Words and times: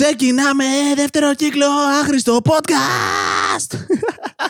Ξεκινάμε 0.00 0.64
δεύτερο 0.96 1.34
κύκλο 1.34 1.66
άχρηστο 2.00 2.40
podcast! 2.44 3.76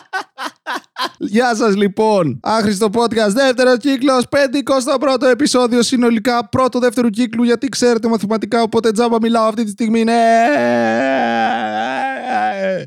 Γεια 1.21 1.55
σας 1.55 1.75
λοιπόν, 1.75 2.39
άχρηστο 2.43 2.89
podcast, 2.93 3.33
δεύτερος 3.33 3.77
κύκλος, 3.77 4.23
51ο 4.29 5.27
επεισόδιο 5.31 5.81
συνολικά, 5.81 6.49
πρώτο 6.49 6.79
δεύτερο 6.79 7.09
κύκλου, 7.09 7.43
γιατί 7.43 7.69
ξέρετε 7.69 8.07
μαθηματικά, 8.07 8.61
οπότε 8.61 8.91
τζάμπα 8.91 9.17
μιλάω 9.21 9.47
αυτή 9.47 9.63
τη 9.63 9.69
στιγμή, 9.69 10.03
ναι! 10.03 10.13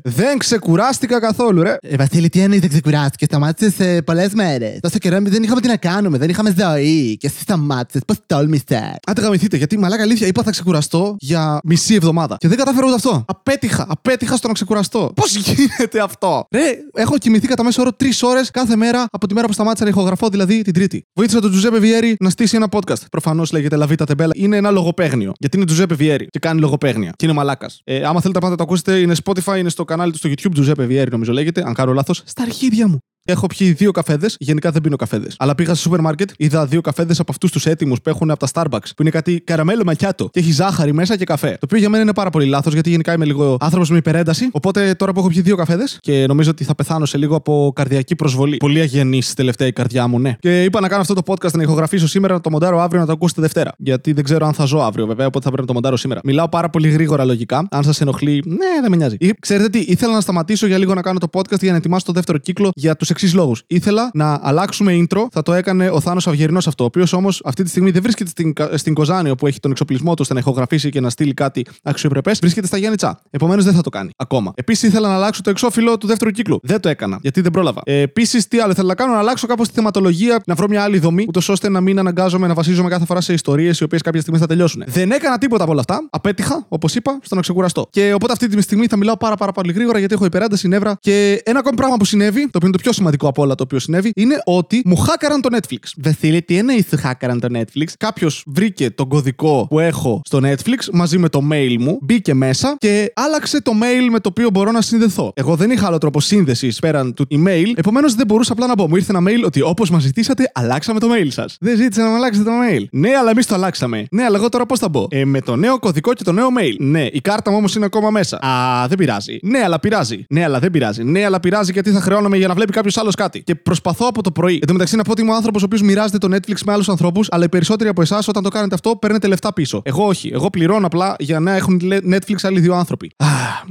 Δεν 0.03 0.37
ξεκουράστηκα 0.37 1.19
καθόλου, 1.19 1.61
ρε. 1.63 1.75
Ε, 1.81 1.95
Βασίλη, 1.95 2.29
τι 2.29 2.39
εννοείς 2.39 2.61
δεν 2.61 2.69
ξεκουράστηκες. 2.69 3.27
Σταμάτησες 3.27 3.79
ε, 3.79 4.01
πολλές 4.01 4.33
μέρες. 4.33 4.79
Τόσο 4.79 4.97
καιρό 4.97 5.17
δεν 5.21 5.43
είχαμε 5.43 5.61
τι 5.61 5.67
να 5.67 5.77
κάνουμε, 5.77 6.17
δεν 6.17 6.29
είχαμε 6.29 6.55
ζωή. 6.59 7.17
Και 7.19 7.27
εσύ 7.27 7.39
σταμάτησες. 7.39 8.01
Πώς 8.07 8.17
τόλμησες. 8.25 8.95
Άντε 9.07 9.21
γαμηθείτε, 9.21 9.57
γιατί 9.57 9.77
μαλάκα 9.77 10.03
αλήθεια 10.03 10.27
είπα 10.27 10.43
θα 10.43 10.51
ξεκουραστώ 10.51 11.15
για 11.19 11.59
μισή 11.63 11.95
εβδομάδα. 11.95 12.37
Και 12.39 12.47
δεν 12.47 12.57
κατάφερα 12.57 12.85
ούτε 12.85 12.95
αυτό. 12.95 13.25
Απέτυχα, 13.27 13.85
απέτυχα 13.89 14.35
στο 14.35 14.47
να 14.47 14.53
ξεκουραστώ. 14.53 15.11
Πώς 15.15 15.35
γίνεται 15.35 15.99
αυτό; 15.99 16.47
Ρε, 16.51 16.61
έχω 16.93 17.17
κοιμηθεί 17.17 17.47
κατά 17.47 17.63
μέσο 17.63 17.81
όρο 17.81 17.93
τρεις 17.93 18.22
ώρες 18.27 18.51
κάθε 18.51 18.75
μέρα 18.75 19.05
από 19.11 19.27
τη 19.27 19.33
μέρα 19.33 19.47
που 19.47 19.53
σταμάτησα 19.53 19.83
να 19.83 19.89
ηχογραφώ, 19.89 20.29
δηλαδή 20.29 20.61
την 20.61 20.73
Τρίτη. 20.73 21.03
Βοήθησα 21.13 21.39
τον 21.39 21.51
Τζουζέπε 21.51 21.79
Βιέρη 21.79 22.15
να 22.19 22.29
στήσει 22.29 22.55
ένα 22.55 22.67
podcast. 22.71 23.09
Προφανώς 23.11 23.51
λέγεται 23.51 23.75
Λαβίτα 23.75 24.05
Τεμπέλα. 24.05 24.31
Είναι 24.35 24.57
ένα 24.57 24.71
λογοπαίγνιο. 24.71 25.31
Γιατί 25.39 25.57
είναι 25.57 25.65
Τζουζέπε 25.65 25.95
Βιέρη 25.95 26.27
και 26.27 26.39
κάνει 26.39 26.59
λογοπαίγνια. 26.59 27.11
Και 27.15 27.25
είναι 27.25 27.33
μαλάκας. 27.33 27.81
Ε, 27.83 28.03
άμα 28.03 28.21
θέλετε 28.21 28.39
πάτε 28.39 28.50
να 28.50 28.55
το 28.55 28.63
ακούσετε, 28.63 28.99
είναι 28.99 29.15
Spotify, 29.23 29.57
είναι 29.57 29.69
στο 29.69 29.83
κανάλι 29.83 30.11
του 30.11 30.17
στο 30.17 30.29
YouTube, 30.29 30.51
Τζουζέπε 30.53 30.85
Βιέρη 30.85 31.11
νομίζω 31.11 31.31
λέγεται. 31.31 31.63
Αν 31.65 31.73
κάνω 31.73 31.93
λάθος, 31.93 32.21
στα 32.25 32.43
αρχίδια 32.43 32.87
μου. 32.87 32.97
Έχω 33.25 33.47
πιει 33.47 33.71
δύο 33.71 33.91
καφέδες. 33.91 34.35
Γενικά 34.39 34.71
δεν 34.71 34.81
πίνω 34.81 34.95
καφέδες. 34.95 35.35
Αλλά 35.37 35.55
πήγα 35.55 35.73
στο 35.73 35.81
σούπερ 35.81 35.99
μάρκετ, 35.99 36.29
είδα 36.37 36.65
δύο 36.65 36.81
καφέδες 36.81 37.19
από 37.19 37.31
αυτούς 37.31 37.51
τους 37.51 37.65
έτοιμους 37.65 38.01
που 38.01 38.09
έχουν 38.09 38.31
από 38.31 38.47
τα 38.47 38.47
Starbucks. 38.53 38.89
Που 38.95 39.01
είναι 39.01 39.09
κάτι 39.09 39.39
καραμέλο 39.39 39.81
μακιάτο. 39.85 40.29
Και 40.31 40.39
έχει 40.39 40.51
ζάχαρη 40.51 40.93
μέσα 40.93 41.17
και 41.17 41.23
καφέ. 41.23 41.49
Το 41.49 41.57
οποίο 41.63 41.77
για 41.77 41.89
μένα 41.89 42.03
είναι 42.03 42.13
πάρα 42.13 42.29
πολύ 42.29 42.45
λάθος 42.45 42.73
γιατί 42.73 42.89
γενικά 42.89 43.13
είμαι 43.13 43.25
λίγο 43.25 43.57
άνθρωπος 43.59 43.89
με 43.89 43.97
υπερένταση. 43.97 44.49
Οπότε 44.51 44.93
τώρα 44.93 45.13
που 45.13 45.19
έχω 45.19 45.27
πιει 45.27 45.41
δύο 45.41 45.55
καφέδες 45.55 45.97
και 45.99 46.25
νομίζω 46.27 46.49
ότι 46.49 46.63
θα 46.63 46.75
πεθάνω 46.75 47.05
σε 47.05 47.17
λίγο 47.17 47.35
από 47.35 47.71
καρδιακή 47.75 48.15
προσβολή. 48.15 48.57
Πολύ 48.57 48.79
αγενής 48.79 49.33
τελευταία 49.33 49.67
η 49.67 49.71
καρδιά 49.71 50.07
μου, 50.07 50.19
ναι. 50.19 50.35
Και 50.39 50.63
είπα 50.63 50.79
να 50.79 50.87
κάνω 50.87 51.01
αυτό 51.01 51.13
το 51.13 51.21
podcast 51.25 51.51
να 51.51 51.63
ηχογραφήσω 51.63 52.07
σήμερα, 52.07 52.33
να 52.33 52.41
το 52.41 52.49
μοντάρω 52.49 52.81
αύριο 52.81 52.99
να 52.99 53.05
το 53.05 53.11
ακούσετε 53.11 53.41
Δευτέρα. 53.41 53.71
Γιατί 53.77 54.13
δεν 54.13 54.23
ξέρω 54.23 54.45
αν 54.45 54.53
θα 54.53 54.65
ζω 54.65 54.79
αύριο 54.79 55.05
βέβαια, 55.05 55.25
οπότε 55.25 55.43
θα 55.43 55.51
πρέπει 55.51 55.61
να 55.61 55.67
το 55.67 55.73
μοντάρω 55.73 55.97
σήμερα. 55.97 56.21
Μιλάω 56.23 56.49
πάρα 56.49 56.69
πολύ 56.69 56.89
γρήγορα 56.89 57.25
λογικά. 57.25 57.67
Αν 57.71 57.83
σας 57.83 58.01
ενοχλεί, 58.01 58.43
ναι, 58.45 58.81
δεν 58.81 58.89
με 58.89 58.95
νοιάζει. 58.95 59.15
Ή, 59.19 59.33
ξέρετε 59.39 59.69
τι, 59.69 59.79
ήθελα 59.79 60.13
να 60.13 60.21
σταματήσω 60.21 60.67
για 60.67 60.77
λίγο 60.77 60.93
να 60.93 61.01
κάνω 61.01 61.19
το 61.19 61.27
podcast 61.33 61.59
για 61.59 61.71
να 61.71 61.77
ετοιμάσω 61.77 62.05
το 62.05 62.11
δεύτερο 62.11 62.37
κύκλο 62.37 62.69
για 62.75 62.95
τους 62.95 63.09
εξής 63.13 63.33
λόγους. 63.33 63.63
Ήθελα 63.67 64.09
να 64.13 64.39
αλλάξουμε 64.41 64.97
intro. 65.01 65.25
Θα 65.31 65.41
το 65.41 65.53
έκανε 65.53 65.89
ο 65.89 65.99
Θάνος 65.99 66.27
Αυγερινός 66.27 66.67
αυτό. 66.67 66.83
Ο 66.83 66.87
οποίος 66.87 67.13
όμως 67.13 67.41
αυτή 67.45 67.63
τη 67.63 67.69
στιγμή 67.69 67.91
δεν 67.91 68.01
βρίσκεται 68.01 68.29
στην, 68.29 68.53
στην 68.75 68.93
Κοζάνη 68.93 69.35
που 69.35 69.47
έχει 69.47 69.59
τον 69.59 69.71
εξοπλισμό 69.71 70.09
του 70.11 70.19
ώστε 70.21 70.33
να 70.33 70.39
ηχογραφήσει 70.39 70.89
και 70.89 70.99
να 70.99 71.09
στείλει 71.09 71.33
κάτι 71.33 71.65
αξιοπρεπές. 71.83 72.39
Βρίσκεται 72.39 72.67
στα 72.67 72.77
Γιάννη 72.77 72.97
Τσά. 72.97 73.19
Επομένως 73.29 73.65
δεν 73.65 73.73
θα 73.73 73.81
το 73.81 73.89
κάνει 73.89 74.09
ακόμα. 74.17 74.53
Επίσης 74.55 74.89
ήθελα 74.89 75.07
να 75.07 75.15
αλλάξω 75.15 75.41
το 75.41 75.49
εξώφυλλο 75.49 75.97
του 75.97 76.07
δεύτερου 76.07 76.31
κύκλου. 76.31 76.59
Δεν 76.63 76.79
το 76.79 76.89
έκανα 76.89 77.19
γιατί 77.21 77.41
δεν 77.41 77.51
πρόλαβα. 77.51 77.81
Ε, 77.85 78.01
Επίσης 78.01 78.47
τι 78.47 78.59
άλλο 78.59 78.71
ήθελα 78.71 78.87
να 78.87 78.95
κάνω, 78.95 79.13
να 79.13 79.19
αλλάξω 79.19 79.47
κάπως 79.47 79.67
τη 79.67 79.73
θεματολογία, 79.73 80.41
να 80.45 80.55
βρω 80.55 80.67
μια 80.67 80.83
άλλη 80.83 80.99
δομή, 80.99 81.25
ούτως 81.27 81.49
ώστε 81.49 81.69
να 81.69 81.81
μην 81.81 81.99
αναγκάζομαι 81.99 82.47
να 82.47 82.53
βασίζομαι 82.53 82.89
κάθε 82.89 83.05
φορά 83.05 83.21
σε 83.21 83.33
ιστορίες 83.33 83.79
οι 83.79 83.83
οποίες 83.83 84.01
κάποια 84.01 84.21
στιγμή 84.21 84.39
θα 84.39 84.47
τελειώσουν. 84.47 84.83
Δεν 84.87 85.11
έκανα 85.11 85.37
τίποτα 85.37 85.63
από 85.63 85.71
όλα 85.71 85.79
αυτά. 85.79 86.07
Απέτυχα, 86.09 86.65
όπως 86.67 86.95
είπα, 86.95 87.19
στο 87.21 87.35
να 87.35 87.41
ξεκουραστώ. 87.41 87.87
Και 87.89 88.13
οπότε 88.13 88.33
αυτή 88.33 88.47
τη 88.47 88.61
στιγμή 88.61 88.87
θα 88.87 88.97
μιλάω 88.97 89.17
πάρα, 89.17 89.35
πάρα 89.35 89.51
πολύ 89.51 89.73
γρήγορα 89.73 89.99
γιατί 89.99 90.13
έχω 90.13 90.25
υπεράνταση 90.25 90.67
νεύρα. 90.67 90.97
Και 90.99 91.41
ένα 91.45 91.59
ακόμη 91.59 91.75
πράγμα 91.75 91.97
που 91.97 92.05
συνέβη, 92.05 92.41
το 92.41 92.49
οποίο 92.53 92.67
είναι 92.67 92.77
το 92.77 92.83
πιο 92.83 92.91
σημαντικό 93.03 93.27
από 93.27 93.41
όλα 93.41 93.55
το 93.55 93.63
οποίο 93.63 93.79
συνέβη, 93.79 94.11
είναι 94.15 94.41
ότι 94.45 94.81
μου 94.85 94.95
χάκαραν 94.95 95.41
το 95.41 95.49
Netflix. 95.57 95.77
Βασίλη, 95.97 96.41
τι 96.41 96.57
εννοείς 96.57 96.85
σου 96.89 96.97
χάκαραν 96.97 97.39
το 97.39 97.47
Netflix. 97.51 97.87
Κάποιος 97.97 98.43
βρήκε 98.47 98.89
τον 98.89 99.07
κωδικό 99.07 99.65
που 99.69 99.79
έχω 99.79 100.21
στο 100.25 100.39
Netflix 100.43 100.77
μαζί 100.91 101.17
με 101.17 101.29
το 101.29 101.41
mail 101.51 101.75
μου, 101.79 101.97
μπήκε 102.01 102.33
μέσα 102.33 102.75
και 102.77 103.11
άλλαξε 103.15 103.61
το 103.61 103.71
mail 103.81 104.09
με 104.11 104.19
το 104.19 104.29
οποίο 104.29 104.49
μπορώ 104.49 104.71
να 104.71 104.81
συνδεθώ. 104.81 105.31
Εγώ 105.35 105.55
δεν 105.55 105.71
είχα 105.71 105.87
άλλο 105.87 105.97
τρόπο 105.97 106.19
σύνδεσης 106.19 106.79
πέραν 106.79 107.13
του 107.13 107.27
email, 107.29 107.71
επομένως 107.75 108.15
δεν 108.15 108.25
μπορούσα 108.25 108.53
απλά 108.53 108.67
να 108.67 108.75
πω. 108.75 108.87
Μου 108.87 108.95
ήρθε 108.95 109.13
ένα 109.17 109.31
mail 109.31 109.45
ότι 109.45 109.61
όπως 109.61 109.89
μας 109.89 110.03
ζητήσατε, 110.03 110.51
αλλάξαμε 110.53 110.99
το 110.99 111.07
mail 111.13 111.27
σας. 111.29 111.57
Δεν 111.59 111.77
ζήτησα 111.77 112.03
να 112.03 112.09
μου 112.09 112.15
αλλάξετε 112.15 112.49
το 112.49 112.55
mail. 112.69 112.83
Ναι, 112.91 113.09
αλλά 113.09 113.29
εμείς 113.29 113.45
το 113.45 113.55
αλλάξαμε. 113.55 114.05
Ναι, 114.11 114.23
αλλά 114.23 114.37
εγώ 114.37 114.49
τώρα 114.49 114.65
πώς 114.65 114.79
θα 114.79 114.89
μπω; 114.89 115.07
Ε, 115.09 115.25
με 115.25 115.41
το 115.41 115.55
νέο 115.55 115.79
κωδικό 115.79 116.13
και 116.13 116.23
το 116.23 116.31
νέο 116.31 116.47
mail. 116.59 116.75
Ναι, 116.79 117.05
η 117.11 117.21
κάρτα 117.21 117.51
μου 117.51 117.57
όμως 117.57 117.75
είναι 117.75 117.85
ακόμα 117.85 118.09
μέσα. 118.09 118.37
Α, 118.45 118.87
δεν 118.87 118.97
πειράζει. 118.97 119.37
Ναι, 119.41 119.59
αλλά 119.63 119.79
πειράζει. 119.79 120.25
Ναι, 120.29 120.43
αλλά 120.43 120.59
δεν 120.59 120.71
πειράζει. 120.71 121.03
Ναι, 121.03 121.25
αλλά 121.25 121.39
πειράζει 121.39 121.71
γιατί 121.71 121.91
θα 121.91 122.01
χρεώνομαι 122.01 122.37
για 122.37 122.47
να 122.47 122.53
βλέπει 122.53 122.71
κάποιος 122.71 122.92
άλλος 122.97 123.15
κάτι. 123.15 123.43
Και 123.43 123.55
προσπαθώ 123.55 124.07
από 124.07 124.23
το 124.23 124.31
πρωί. 124.31 124.53
Εν 124.53 124.67
τω 124.67 124.73
μεταξύ 124.73 124.95
να 124.95 125.03
πω 125.03 125.11
ότι 125.11 125.21
είμαι 125.21 125.31
ο 125.31 125.35
άνθρωπος 125.35 125.61
ο 125.61 125.65
οποίος 125.65 125.81
μοιράζεται 125.81 126.17
το 126.17 126.35
Netflix 126.35 126.55
με 126.65 126.71
άλλους 126.71 126.89
ανθρώπους, 126.89 127.27
αλλά 127.31 127.43
οι 127.43 127.49
περισσότεροι 127.49 127.89
από 127.89 128.01
εσάς 128.01 128.27
όταν 128.27 128.43
το 128.43 128.49
κάνετε 128.49 128.75
αυτό 128.75 128.95
παίρνετε 128.95 129.27
λεφτά 129.27 129.53
πίσω. 129.53 129.81
Εγώ 129.85 130.05
όχι. 130.05 130.29
Εγώ 130.33 130.49
πληρώνω 130.49 130.85
απλά 130.85 131.15
για 131.19 131.39
να 131.39 131.55
έχουν 131.55 131.81
Netflix 132.11 132.35
άλλοι 132.41 132.59
δύο 132.59 132.73
άνθρωποι. 132.73 133.11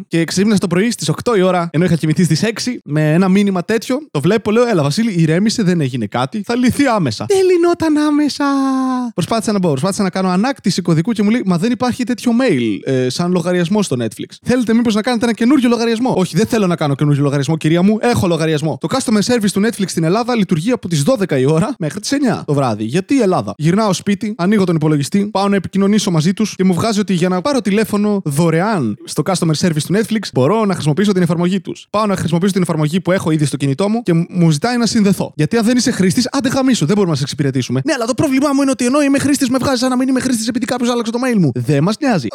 Και 0.09 0.25
ξύπνησα 0.25 0.59
το 0.59 0.67
πρωί 0.67 0.91
στις 0.91 1.11
8 1.25 1.37
η 1.37 1.43
ώρα, 1.43 1.69
ενώ 1.73 1.85
είχα 1.85 1.97
κοιμηθεί 1.97 2.25
στις 2.25 2.43
6, 2.43 2.49
με 2.85 3.13
ένα 3.13 3.29
μήνυμα 3.29 3.65
τέτοιο. 3.65 3.99
Το 4.11 4.21
βλέπω, 4.21 4.51
λέω, 4.51 4.67
Έλα, 4.67 4.83
Βασίλη, 4.83 5.13
ηρέμησε, 5.13 5.63
δεν 5.63 5.81
έγινε 5.81 6.07
κάτι. 6.07 6.43
Θα 6.45 6.57
λυθεί 6.57 6.87
άμεσα. 6.87 7.27
Δεν 7.29 7.39
λυνόταν 7.45 7.97
άμεσα. 7.97 8.45
Προσπάθησα 9.15 9.53
να 9.53 9.59
μπω, 9.59 9.69
προσπάθησα 9.69 10.03
να 10.03 10.11
κάνω 10.11 10.29
ανάκτηση 10.29 10.83
κωδικού 10.83 11.13
και 11.13 11.23
μου 11.23 11.31
λέει 11.31 11.43
Μα 11.45 11.59
δεν 11.59 11.71
υπάρχει 11.71 12.05
τέτοιο 12.05 12.33
mail 12.41 12.79
ε, 12.85 13.09
σαν 13.09 13.33
λογαριασμό 13.33 13.83
στο 13.83 13.97
Netflix. 13.99 14.37
Θέλετε 14.43 14.75
μήπως 14.75 14.95
να 14.95 15.03
κάνετε 15.03 15.25
ένα 15.25 15.35
καινούριο 15.35 15.69
λογαριασμό; 15.69 16.15
Όχι, 16.17 16.37
δεν 16.37 16.47
θέλω 16.47 16.67
να 16.67 16.77
κάνω 16.77 16.95
καινούριο 16.95 17.23
λογαριασμό, 17.23 17.57
κυρία 17.57 17.83
μου. 17.83 17.99
Έχω 18.01 18.27
λογαριασμό. 18.27 18.79
Το 18.81 18.87
customer 19.13 19.35
service 19.35 19.51
του 19.53 19.61
Netflix 19.61 19.85
στην 19.87 20.05
Ελλάδα 20.05 20.35
λειτουργεί 20.37 20.71
από 20.71 20.89
τις 20.89 21.05
12 21.07 21.39
η 21.39 21.45
ώρα 21.45 21.75
μέχρι 21.79 22.01
τις 22.01 22.13
9 22.37 22.43
το 22.45 22.55
βράδυ. 22.55 22.85
Γιατί 22.85 23.15
η 23.15 23.21
Ελλάδα; 23.21 23.55
Γυρνάω 23.57 23.93
σπίτι, 23.93 24.35
ανοίγω 24.39 24.65
τον 24.65 24.75
υπολογιστή, 24.75 25.29
πάω 25.33 25.49
να 25.49 25.57
επικοινωνήσω 25.57 26.11
μαζί 26.11 26.33
τους 26.33 26.55
και 26.55 26.65
μου 26.65 26.75
βγάζει 26.75 27.01
ότι 27.01 27.15
για 27.15 27.29
να 27.29 27.41
πάρω 27.41 27.61
τηλέφωνο 27.61 28.21
δωρεάν 28.25 28.97
στο 29.05 29.23
customer 29.27 29.55
service 29.61 29.83
του 29.87 29.95
Netflix 29.95 30.21
μπορώ 30.33 30.65
να 30.65 30.73
χρησιμοποιήσω 30.73 31.13
την 31.13 31.23
εφαρμογή 31.23 31.61
τους. 31.61 31.87
Πάω 31.91 32.07
να 32.07 32.17
χρησιμοποιήσω 32.17 32.53
την 32.53 32.63
εφαρμογή 32.63 33.01
που 33.01 33.13
έχω 33.13 33.31
ήδη 33.31 33.45
στο 33.45 33.57
κινητό 33.57 33.89
μου 33.89 34.03
και 34.03 34.13
μου 34.29 34.51
ζητάει 34.51 34.77
να 34.77 34.87
συνδεθώ. 34.87 35.33
Γιατί 35.37 35.57
αν 35.57 35.65
δεν 35.65 35.77
είσαι 35.77 35.91
χρήστης, 35.91 36.29
άντε 36.33 36.49
γαμίσου, 36.49 36.87
δεν 36.87 36.95
μπορούμε 36.95 37.13
να 37.13 37.19
σε 37.19 37.23
εξυπηρετήσουμε. 37.23 37.81
Ναι, 37.85 37.93
αλλά 37.93 38.05
το 38.05 38.15
πρόβλημά 38.15 38.49
μου 38.55 38.63
είναι 38.63 38.71
ότι 38.71 38.87
ενώ 38.87 39.03
είμαι 39.03 39.19
χρήστης, 39.19 39.49
με 39.49 39.59
βγάζει 39.61 39.79
σαν 39.79 39.91
να 39.91 39.97
μην 39.97 40.09
είμαι 40.09 40.21
χρήστης 40.21 40.49
επειδή 40.49 40.65
κάποιος 40.65 40.91
άλλαξε 40.91 41.13
το 41.13 41.19
mail 41.27 41.39
μου. 41.39 41.51
Δεν 41.55 41.83
μας 41.83 41.97
νοιάζει. 42.01 42.27